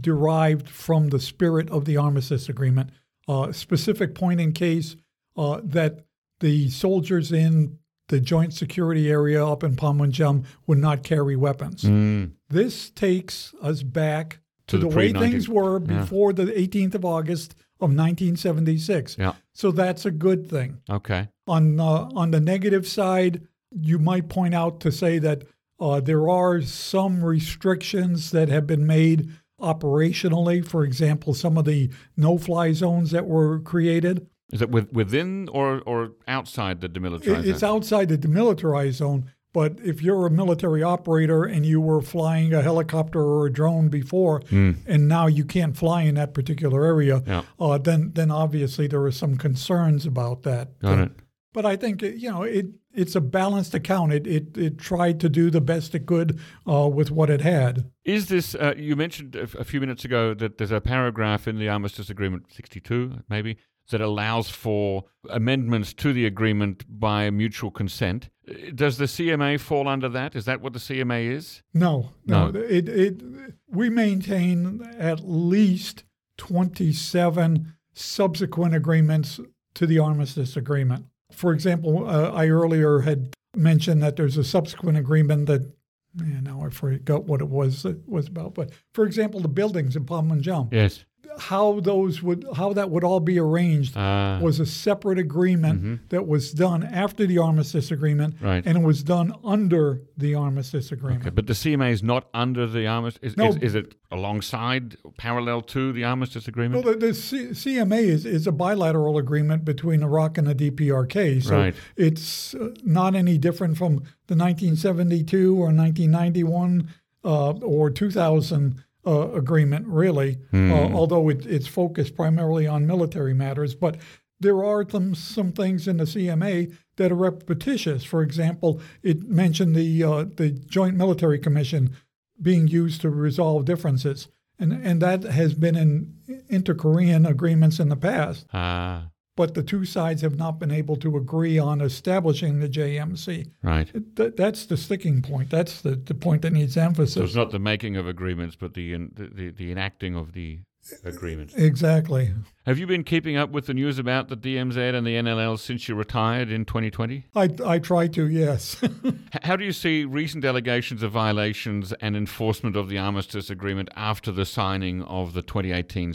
[0.00, 2.90] derived from the spirit of the armistice agreement.
[3.28, 4.96] Uh, specific point in case
[5.36, 6.04] that
[6.40, 7.78] the soldiers in
[8.08, 11.82] the joint security area up in Panmunjom would not carry weapons.
[11.82, 12.32] Mm.
[12.48, 17.04] This takes us back to, to the, the way things were before the 18th of
[17.04, 19.16] August of 1976.
[19.18, 19.34] Yeah.
[19.52, 20.80] So that's a good thing.
[20.90, 21.28] Okay.
[21.46, 25.44] On uh, on the negative side, you might point out to say that
[25.80, 29.30] uh, there are some restrictions that have been made
[29.60, 30.66] operationally.
[30.66, 34.26] For example, some of the no-fly zones that were created.
[34.52, 39.30] Is it with, within or, or outside the demilitarized It's outside the demilitarized zone.
[39.52, 43.88] But if you're a military operator and you were flying a helicopter or a drone
[43.88, 44.76] before, mm.
[44.86, 47.42] and now you can't fly in that particular area, yeah.
[47.58, 50.78] uh, then then obviously there are some concerns about that.
[50.80, 51.12] Got uh, it.
[51.54, 52.66] But I think you know it.
[52.92, 54.12] It's a balanced account.
[54.12, 56.38] It it, it tried to do the best it could
[56.68, 57.90] uh, with what it had.
[58.04, 58.54] Is this?
[58.54, 62.10] Uh, you mentioned a, a few minutes ago that there's a paragraph in the armistice
[62.10, 63.56] agreement, 62 maybe,
[63.88, 68.30] that allows for amendments to the agreement by mutual consent.
[68.74, 70.34] Does the CMA fall under that?
[70.34, 71.62] Is that what the CMA is?
[71.74, 72.50] No, no.
[72.50, 72.60] no.
[72.60, 73.22] It, it,
[73.68, 76.04] we maintain at least
[76.38, 79.40] 27 subsequent agreements
[79.74, 81.06] to the armistice agreement.
[81.32, 85.72] For example, uh, I earlier had mentioned that there's a subsequent agreement that
[86.14, 88.54] man, now I forgot what it was it was about.
[88.54, 90.72] But for example, the buildings in Panmunjom.
[90.72, 91.04] Yes
[91.38, 95.94] how those would how that would all be arranged uh, was a separate agreement mm-hmm.
[96.08, 98.64] that was done after the armistice agreement, right.
[98.66, 101.22] and it was done under the armistice agreement.
[101.22, 103.22] Okay, but the CMA is not under the armistice.
[103.22, 106.84] Is, no, is, is, it alongside, parallel to the armistice agreement?
[106.84, 111.42] Well, the, the C- CMA is, is a bilateral agreement between ROK and the DPRK,
[111.42, 111.74] so right.
[111.96, 113.96] it's uh, not any different from
[114.26, 116.88] the 1972 or 1991
[117.24, 120.70] uh, or 2000 uh, agreement, really, mm.
[120.70, 123.74] uh, although it, it's focused primarily on military matters.
[123.74, 123.96] But
[124.38, 128.04] there are some, some things in the CMA that are repetitious.
[128.04, 131.96] For example, it mentioned the uh, the Joint Military Commission
[132.40, 134.28] being used to resolve differences,
[134.58, 136.14] and and that has been in
[136.48, 138.46] inter-Korean agreements in the past.
[138.52, 143.48] Ah but the two sides have not been able to agree on establishing the JMC.
[143.62, 143.88] Right.
[144.16, 145.48] Th- that's the sticking point.
[145.48, 147.14] That's the, the point that needs emphasis.
[147.14, 150.58] So it's not the making of agreements, but the, the, the, the enacting of the
[151.04, 151.52] agreement.
[151.54, 152.34] Exactly.
[152.66, 155.88] Have you been keeping up with the news about the DMZ and the NLL since
[155.88, 157.26] you retired in 2020?
[157.36, 158.82] I, I try to, yes.
[159.44, 164.32] How do you see recent allegations of violations and enforcement of the armistice agreement after
[164.32, 166.12] the signing of the 2018 uh,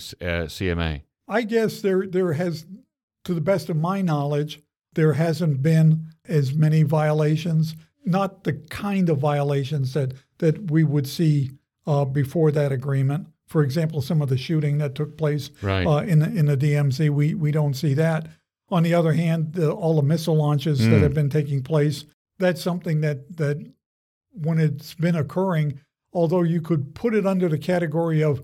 [0.49, 1.03] CMA?
[1.27, 2.65] I guess there there has,
[3.25, 4.61] to the best of my knowledge,
[4.93, 7.75] there hasn't been as many violations.
[8.05, 11.51] Not the kind of violations that that we would see
[11.87, 13.27] uh, before that agreement.
[13.47, 15.85] For example, some of the shooting that took place Right.
[15.85, 18.27] uh, in the, in the DMZ, we we don't see that.
[18.69, 21.01] On the other hand, the, all the missile launches that Mm.
[21.03, 22.05] have been taking place,
[22.39, 23.57] that's something that that
[24.33, 25.79] when it's been occurring,
[26.11, 28.41] although you could put it under the category of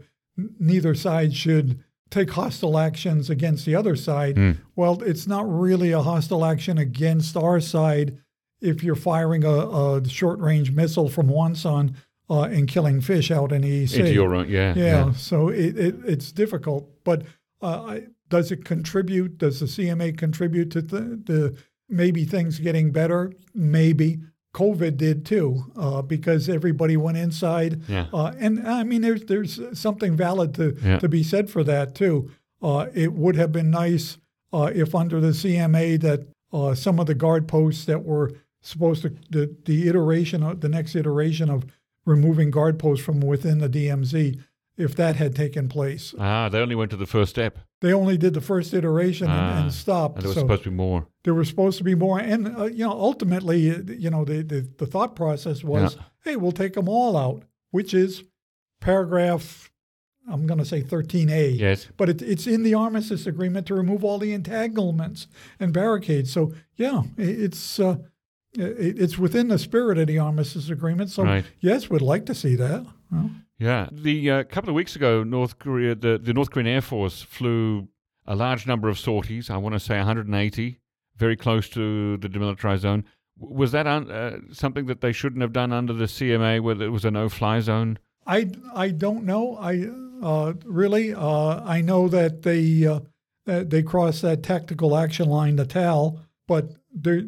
[0.60, 4.58] neither side should take hostile actions against the other side, Mm.
[4.76, 8.18] well, it's not really a hostile action against our side
[8.62, 11.94] if you're firing a, a short range missile from Wonsan
[12.30, 14.02] uh, and killing fish out in the East Sea.
[14.02, 16.90] Into your own, yeah, yeah, so it, it, it's difficult.
[17.04, 17.24] But
[17.62, 19.38] uh, I, does it contribute?
[19.38, 21.58] Does the CMA contribute to the, the
[21.88, 23.34] maybe things getting better?
[23.54, 24.20] Maybe.
[24.54, 27.82] COVID did too, uh, because everybody went inside.
[27.88, 28.08] Yeah.
[28.14, 31.00] Uh, and I mean, there's there's something valid to Yeah.
[31.00, 32.32] to be said for that too.
[32.62, 34.18] Uh, it would have been nice
[34.52, 38.32] uh, if under the CMA that uh, some of the guard posts that were
[38.62, 41.66] supposed to the the iteration of the next iteration of
[42.06, 44.40] removing guard posts from within the DMZ,
[44.80, 48.18] if that had taken place, Ah, they only went to the first step, they only
[48.18, 50.16] did the first iteration and, Ah, and stopped.
[50.16, 51.08] and there was so supposed to be more.
[51.24, 54.42] there was supposed to be more, and uh, you know, ultimately, uh, you know, the
[54.44, 56.02] the, the thought process was, Yeah.
[56.24, 58.24] hey, we'll take them all out, which is
[58.82, 59.70] paragraph,
[60.32, 61.58] I'm going to say 13A.
[61.60, 61.88] Yes.
[61.98, 65.28] But it, it's in the armistice agreement to remove all the entanglements
[65.60, 66.32] and barricades.
[66.32, 67.98] So yeah, i- it's uh,
[68.58, 71.10] it, it's within the spirit of the armistice agreement.
[71.12, 71.46] So Right.
[71.60, 72.86] yes, we'd like to see that.
[73.12, 76.82] Well, Yeah, the uh, couple of weeks ago, North Korea, the, the North Korean Air
[76.82, 77.90] Force flew
[78.26, 79.50] a large number of sorties.
[79.50, 80.80] I want to say 180,
[81.18, 83.04] very close to the demilitarized zone.
[83.38, 86.90] Was that un, uh, something that they shouldn't have done under the CMA, where it
[86.90, 88.00] was a no-fly zone?
[88.26, 89.58] I I don't know.
[89.58, 89.88] I
[90.24, 93.02] uh, really uh, I know that they uh,
[93.46, 97.24] that they crossed that tactical action line, the TAL, but there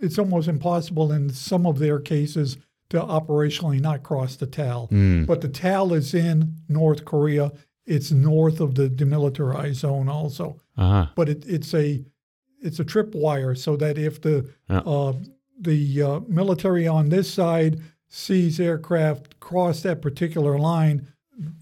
[0.00, 2.58] it's almost impossible in some of their cases
[2.90, 4.88] to operationally not cross the TAL.
[5.26, 7.52] But the TAL is in North Korea.
[7.84, 10.60] It's north of the demilitarized zone also.
[10.76, 11.06] Uh-huh.
[11.14, 12.04] But it, it's a
[12.60, 14.78] it's a tripwire so that if the Yeah.
[14.80, 15.12] uh,
[15.60, 21.06] the uh, military on this side sees aircraft cross that particular line,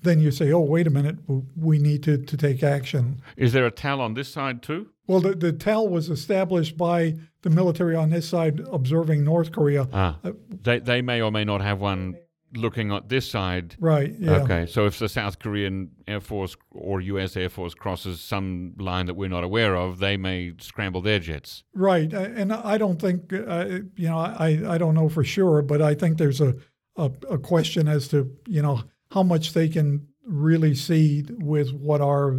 [0.03, 1.19] then you say, "Oh, wait a minute,
[1.57, 4.89] we need to, to take action." Is there a TAL on this side too?
[5.07, 9.87] Well, the, the TAL was established by the military on this side observing North Korea.
[9.93, 10.33] Ah, Uh,
[10.63, 12.15] they they may or may not have one
[12.57, 13.75] looking at this side.
[13.81, 14.15] Right.
[14.19, 14.43] Yeah.
[14.43, 17.37] Okay, so if the South Korean Air Force or U.S.
[17.37, 21.65] Air Force crosses some line that we're not aware of, they may scramble their jets.
[21.75, 24.19] Right, uh, and I don't think uh, you know.
[24.19, 26.55] I, I don't know for sure, but I think there's a,
[26.97, 32.01] a a question as to you know how much they can really see with what
[32.01, 32.39] our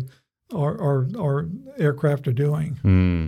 [0.53, 2.77] our our, our aircraft are doing.
[2.81, 3.27] Hmm.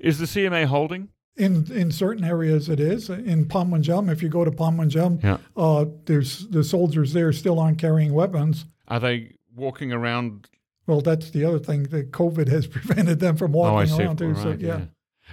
[0.00, 1.08] Is the CMA holding?
[1.36, 3.08] In in certain areas, it is.
[3.10, 5.38] In Panmunjom, if you go to Panmunjom, Yeah.
[5.56, 8.66] uh, there's the soldiers there still aren't carrying weapons.
[8.88, 10.48] Are they walking around?
[10.86, 14.02] Well, that's the other thing that COVID has prevented them from oh, walking see.
[14.02, 14.30] around too.
[14.32, 14.80] Right, so yeah.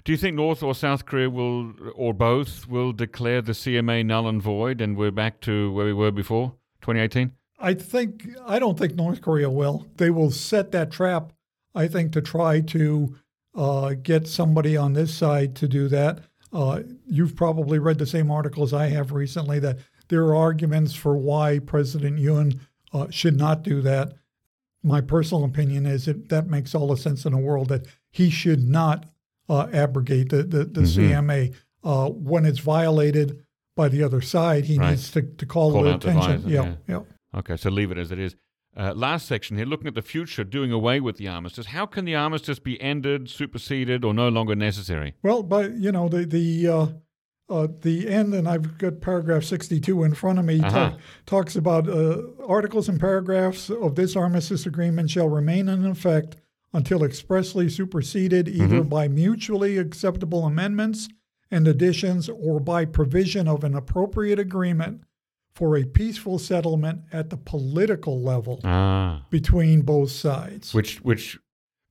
[0.03, 4.27] Do you think North or South Korea will, or both, will declare the CMA null
[4.27, 6.49] and void, and we're back to where we were before
[6.81, 7.31] 2018?
[7.60, 9.88] I think I don't think North Korea will.
[9.98, 11.32] They will set that trap.
[11.73, 13.15] I think to try to
[13.56, 16.19] uh, get somebody on this side to do that.
[16.53, 21.18] Uh, you've probably read the same articles I have recently that there are arguments for
[21.18, 22.60] why President Yoon
[22.94, 24.14] uh, should not do that.
[24.84, 28.30] My personal opinion is that that makes all the sense in the world that he
[28.30, 29.06] should not
[29.49, 33.44] uh, abrogate the the, the CMA uh, when it's violated
[33.76, 34.65] by the other side.
[34.65, 34.91] He Right.
[34.91, 36.44] needs to, to call, Call the attention.
[36.48, 36.76] yeah, yeah.
[36.88, 36.99] yeah.
[37.35, 38.35] Okay, so leave it as it is.
[38.77, 41.67] Uh, last section here, looking at the future, doing away with the armistice.
[41.67, 45.15] How can the armistice be ended, superseded, or no longer necessary?
[45.23, 46.87] Well, but you know the the uh,
[47.47, 50.59] uh, the end, and I've got paragraph sixty-two in front of me.
[50.59, 50.89] Uh-huh.
[50.89, 56.35] talk- talks about uh, articles and paragraphs of this armistice agreement shall remain in effect
[56.73, 61.07] until expressly superseded either by mutually acceptable amendments
[61.49, 65.01] and additions or by provision of an appropriate agreement
[65.56, 70.73] for a peaceful settlement at the political level Ah, between both sides.
[70.73, 71.40] which which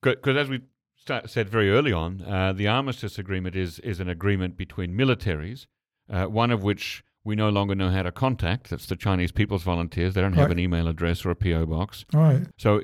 [0.02, 0.60] because as we
[0.96, 5.66] start, said very early on, uh, the armistice agreement is is an agreement between militaries,
[6.10, 8.68] uh, one of which we no longer know how to contact.
[8.68, 10.12] That's the Chinese People's Volunteers.
[10.12, 10.58] They don't have Right.
[10.58, 12.04] an email address or a PO box.
[12.14, 12.46] All right.
[12.58, 12.82] So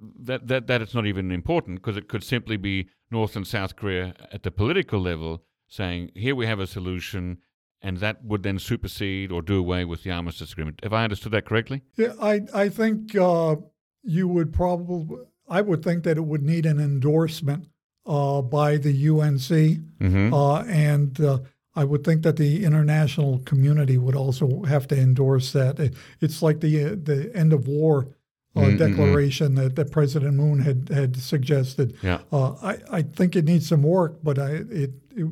[0.00, 3.74] that, that, that it's not even important because it could simply be North and South
[3.74, 7.38] Korea at the political level saying, here we have a solution,
[7.82, 10.80] and that would then supersede or do away with the armistice agreement.
[10.82, 11.82] Have I understood that correctly?
[11.96, 13.56] Yeah, I, I think uh,
[14.02, 15.18] you would probably,
[15.48, 17.68] I would think that it would need an endorsement
[18.06, 19.40] uh, by the UNC.
[19.40, 20.32] Mm-hmm.
[20.32, 21.38] Uh, and uh,
[21.74, 25.80] I would think that the international community would also have to endorse that.
[25.80, 28.08] It, it's like the uh, the end of war
[28.54, 28.78] uh, Mm-mm-mm.
[28.78, 31.96] declaration that, that President Moon had had suggested.
[32.02, 32.20] Yeah.
[32.30, 35.30] Uh, I I think it needs some work, but I it, it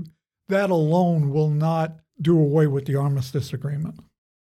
[0.49, 4.01] that alone will not do away with the armistice agreement.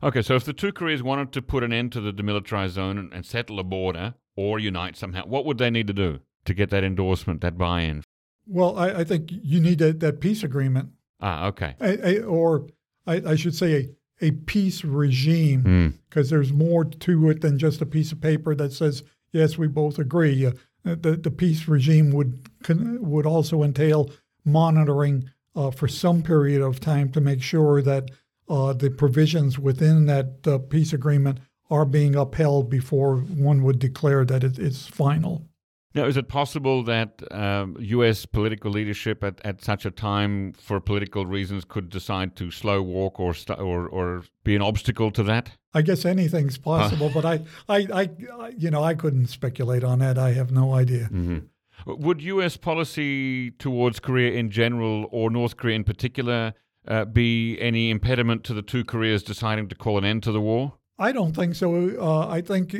[0.02, 2.98] Okay, so if the two Koreas wanted to put an end to the demilitarized zone
[2.98, 6.54] and, and settle a border or unite somehow, what would they need to do to
[6.54, 8.02] get that endorsement, that buy in?
[8.46, 10.90] Well, I, I think you need a, that peace agreement,
[11.20, 11.76] Ah, okay.
[11.80, 12.66] a, a, or
[13.06, 13.74] I, I should say
[14.20, 15.62] a, a peace regime.
[15.62, 15.98] Mm.
[16.08, 19.68] because there's more to it than just a piece of paper that says yes, we
[19.68, 20.44] both agree.
[20.46, 20.52] Uh,
[20.84, 24.10] the the peace regime would would also entail
[24.44, 28.10] monitoring uh, for some period of time to make sure that
[28.48, 31.38] uh, the provisions within that uh, peace agreement
[31.70, 35.46] are being upheld before one would declare that it is final.
[35.94, 38.24] Now, is it possible that um, U.S.
[38.24, 43.20] political leadership at, at such a time, for political reasons, could decide to slow walk
[43.20, 45.50] or st- or or be an obstacle to that?
[45.74, 48.08] I guess anything's possible, but I, I, I,
[48.56, 50.16] you know, I couldn't speculate on that.
[50.18, 51.04] I have no idea.
[51.06, 51.38] hmm
[51.86, 52.56] Would U.S.
[52.56, 56.54] policy towards Korea in general, or North Korea in particular,
[56.86, 60.40] uh, be any impediment to the two Koreas deciding to call an end to the
[60.40, 60.74] war?
[60.98, 61.96] I don't think so.
[62.00, 62.76] Uh, I think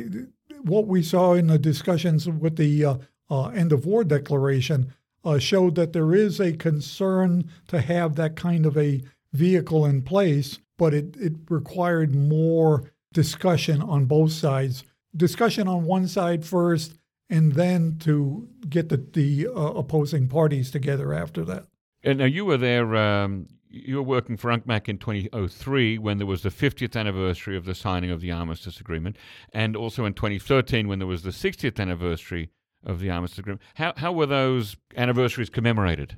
[0.61, 2.95] what we saw in the discussions with the uh,
[3.29, 4.93] uh, end of war declaration
[5.25, 9.01] uh, showed that there is a concern to have that kind of a
[9.31, 14.83] vehicle in place, but it, it required more discussion on both sides.
[15.15, 16.97] Discussion on one side first,
[17.29, 21.67] and then to get the, the uh, opposing parties together after that.
[22.03, 22.95] And now you were there.
[22.95, 27.65] Um, you were working for UNCMAC in 2003 when there was the 50th anniversary of
[27.65, 29.17] the signing of the armistice agreement,
[29.51, 32.49] and also in 2013 when there was the 60th anniversary
[32.85, 33.61] of the armistice agreement.
[33.75, 36.17] How how were those anniversaries commemorated?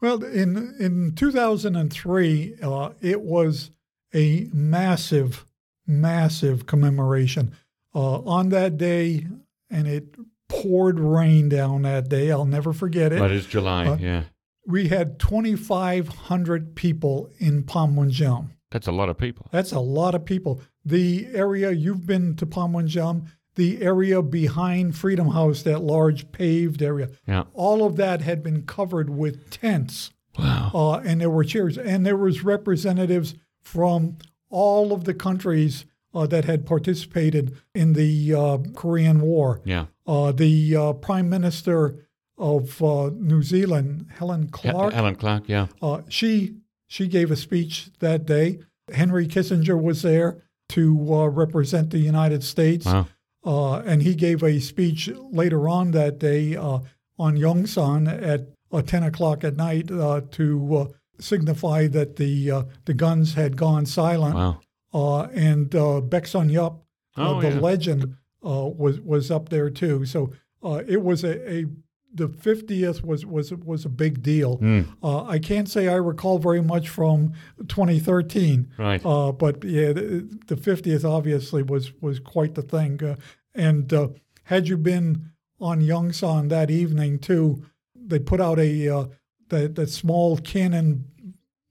[0.00, 3.70] Well, in in 2003, uh, it was
[4.14, 5.46] a massive,
[5.86, 7.56] massive commemoration.
[7.94, 9.26] Uh, on that day,
[9.70, 10.14] and it
[10.52, 12.30] poured rain down that day.
[12.30, 13.18] I'll never forget it.
[13.20, 13.86] That is July.
[13.86, 14.22] Uh, yeah,
[14.66, 18.50] we had 2,500 people in Panmunjom.
[18.70, 19.48] that's a lot of people.
[19.50, 20.60] That's a lot of people.
[20.84, 27.10] The area you've been to Panmunjom, the area behind Freedom House, that large paved area,
[27.26, 27.44] Yeah.
[27.52, 30.70] all of that had been covered with tents Wow.
[30.74, 34.16] uh, and there were chairs, and there was representatives from
[34.48, 35.84] all of the countries
[36.14, 39.60] uh, that had participated in the uh, Korean War.
[39.64, 39.86] Yeah.
[40.06, 42.06] Uh, the uh, Prime Minister
[42.38, 45.44] of uh, New Zealand, Helen Yeah, Clark, Helen Clark.
[45.46, 45.66] Yeah.
[45.80, 46.56] uh, she
[46.88, 48.58] she gave a speech that day.
[48.92, 52.84] Henry Kissinger was there to uh, represent the United States.
[52.86, 53.06] Wow.
[53.44, 56.78] Uh, and he gave a speech later on that day uh,
[57.18, 60.86] on Yongsan at uh, 10 o'clock at night uh, to uh,
[61.20, 64.34] signify that the uh, the guns had gone silent.
[64.34, 64.60] Wow.
[64.92, 66.84] Uh, and uh, Sun Yup,
[67.16, 67.60] uh, Oh, the yeah.
[67.60, 70.04] legend, uh, was was up there too.
[70.04, 70.32] So
[70.62, 71.66] uh, it was a, a
[72.14, 74.56] the 50th was was was a big deal.
[74.56, 74.82] Hmm.
[75.02, 77.32] Uh, I can't say I recall very much from
[77.68, 78.72] 2013.
[78.78, 79.04] Right.
[79.04, 83.02] Uh, but yeah, the, the 50th obviously was was quite the thing.
[83.02, 83.16] Uh,
[83.54, 84.08] and uh,
[84.44, 87.64] had you been on Yongsan that evening too,
[87.94, 89.06] they put out a uh,
[89.48, 91.04] the the small cannon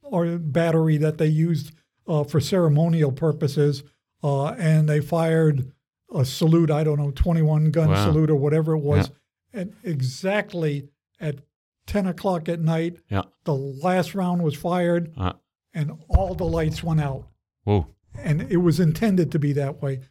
[0.01, 1.71] or battery that they used
[2.11, 3.83] uh, for ceremonial purposes,
[4.23, 5.71] uh, and they fired
[6.13, 6.69] a salute.
[6.69, 8.05] I don't know, 21 gun Wow.
[8.05, 9.09] salute or whatever it was,
[9.53, 10.89] and exactly
[11.19, 11.35] at
[11.87, 13.23] 10 o'clock at night, Yeah.
[13.45, 15.33] the last round was fired Uh,
[15.73, 17.27] and all the lights went out.
[17.63, 17.87] whoa.
[18.17, 20.01] And it was intended to be that way.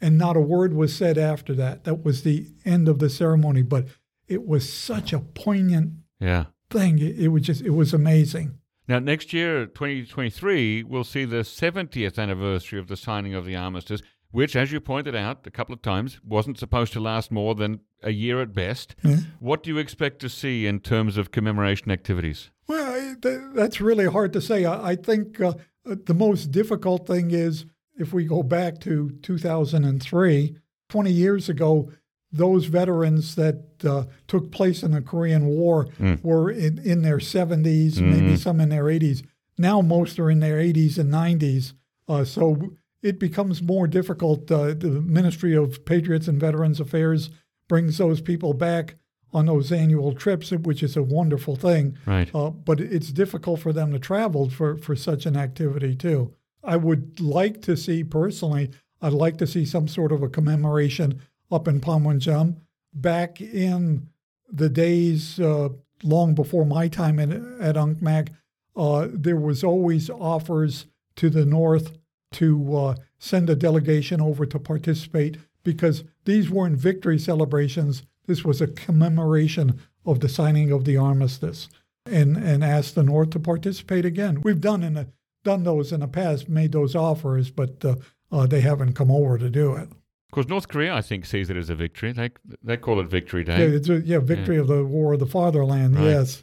[0.00, 1.84] And not a word was said after that.
[1.84, 3.62] That was the end of the ceremony.
[3.62, 3.86] But
[4.26, 6.46] it was such a poignant Yeah.
[6.70, 6.98] thing.
[6.98, 8.58] It, it was just, it was amazing.
[8.86, 14.02] Now, next year, 2023, we'll see the 70th anniversary of the signing of the armistice,
[14.30, 17.80] which, as you pointed out a couple of times, wasn't supposed to last more than
[18.02, 18.94] a year at best.
[19.02, 19.16] Yeah.
[19.40, 22.50] What do you expect to see in terms of commemoration activities?
[22.68, 24.64] Well, I- th- that's really hard to say.
[24.66, 25.54] I, I think uh,
[25.88, 27.64] uh, the most difficult thing is
[27.96, 30.56] if we go back to 2003,
[30.90, 31.90] 20 years ago,
[32.34, 35.88] those veterans that uh, took place in the Korean War
[36.22, 39.24] were in, in their 70s, maybe some in their 80s.
[39.56, 41.74] Now, most are in their 80s and 90s.
[42.08, 44.50] Uh, so it becomes more difficult.
[44.50, 47.30] Uh, the Ministry of Patriots and Veterans Affairs
[47.68, 48.96] brings those people back
[49.32, 51.96] on those annual trips, which is a wonderful thing.
[52.06, 52.32] Right.
[52.34, 56.34] Uh, but it's difficult for them to travel for, for such an activity, too.
[56.62, 58.70] I would like to see, personally,
[59.02, 61.20] I'd like to see some sort of a commemoration
[61.54, 62.56] up in Panmunjom.
[62.92, 64.08] Back in
[64.50, 65.70] the days uh,
[66.02, 68.28] long before my time at, at UNCMAC,
[68.76, 70.86] uh, there was always offers
[71.16, 71.96] to the north
[72.32, 78.02] to uh, send a delegation over to participate because these weren't victory celebrations.
[78.26, 81.68] This was a commemoration of the signing of the armistice,
[82.04, 84.40] and and asked the North to participate again.
[84.42, 85.06] We've done in a,
[85.44, 87.96] done those in the past, made those offers, but uh,
[88.30, 89.88] uh, they haven't come over to do it.
[90.34, 92.10] Of course, North Korea, I think, sees it as a victory.
[92.10, 92.28] They
[92.60, 93.68] they call it Victory Day.
[93.68, 94.62] Yeah, yeah victory yeah.
[94.62, 95.94] of the War of the Fatherland.
[95.94, 96.06] Right.
[96.06, 96.42] Yes.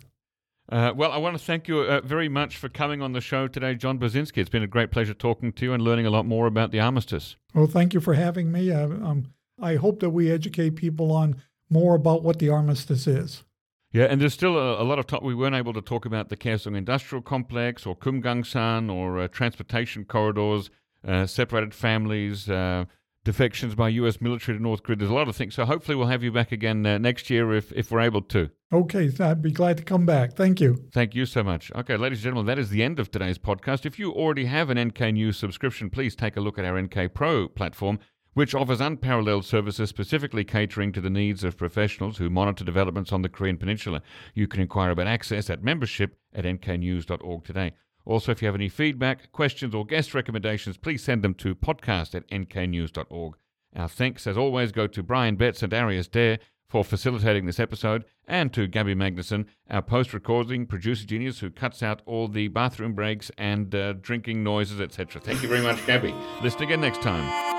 [0.70, 3.50] Uh, well, I want to thank you uh, very much for coming on the show
[3.50, 4.38] today, John Brzezinski.
[4.38, 6.80] It's been a great pleasure talking to you and learning a lot more about the
[6.80, 7.36] armistice.
[7.54, 8.72] Well, thank you for having me.
[8.72, 13.44] I, um, I hope that we educate people on more about what the armistice is.
[13.92, 15.22] Yeah, and there's still a, a lot of talk.
[15.22, 20.06] We weren't able to talk about the Kaesong Industrial Complex or Kumgangsan or uh, transportation
[20.06, 20.70] corridors,
[21.06, 22.86] uh, separated families, uh,
[23.24, 24.20] defections by U.S.
[24.20, 24.98] military to North Korea.
[24.98, 25.56] There's a lot of things.
[25.56, 28.50] So hopefully we'll have you back again uh, next year if, if we're able to.
[28.74, 30.34] Okay, I'd be glad to come back.
[30.34, 30.86] Thank you.
[30.94, 31.72] Thank you so much.
[31.76, 33.86] Okay, ladies and gentlemen, that is the end of today's podcast.
[33.86, 37.14] If you already have an NK News subscription, please take a look at our NK
[37.14, 38.00] Pro platform,
[38.34, 43.24] which offers unparalleled services specifically catering to the needs of professionals who monitor developments on
[43.24, 44.02] the Korean Peninsula.
[44.34, 47.74] You can inquire about access at membership at nknews.org today.
[48.06, 52.16] Also, if you have any feedback, questions, or guest recommendations, please send them to podcast
[52.16, 53.36] at nknews.org.
[53.76, 58.06] Our thanks, as always, go to Brian Betts and Arius Derr for facilitating this episode,
[58.28, 62.94] and to Gabby Magnuson, our post recording producer genius who cuts out all the bathroom
[62.94, 65.22] breaks and uh, drinking noises, etc.
[65.22, 66.16] Thank you very much, Gabby.
[66.42, 67.51] Listen again next time.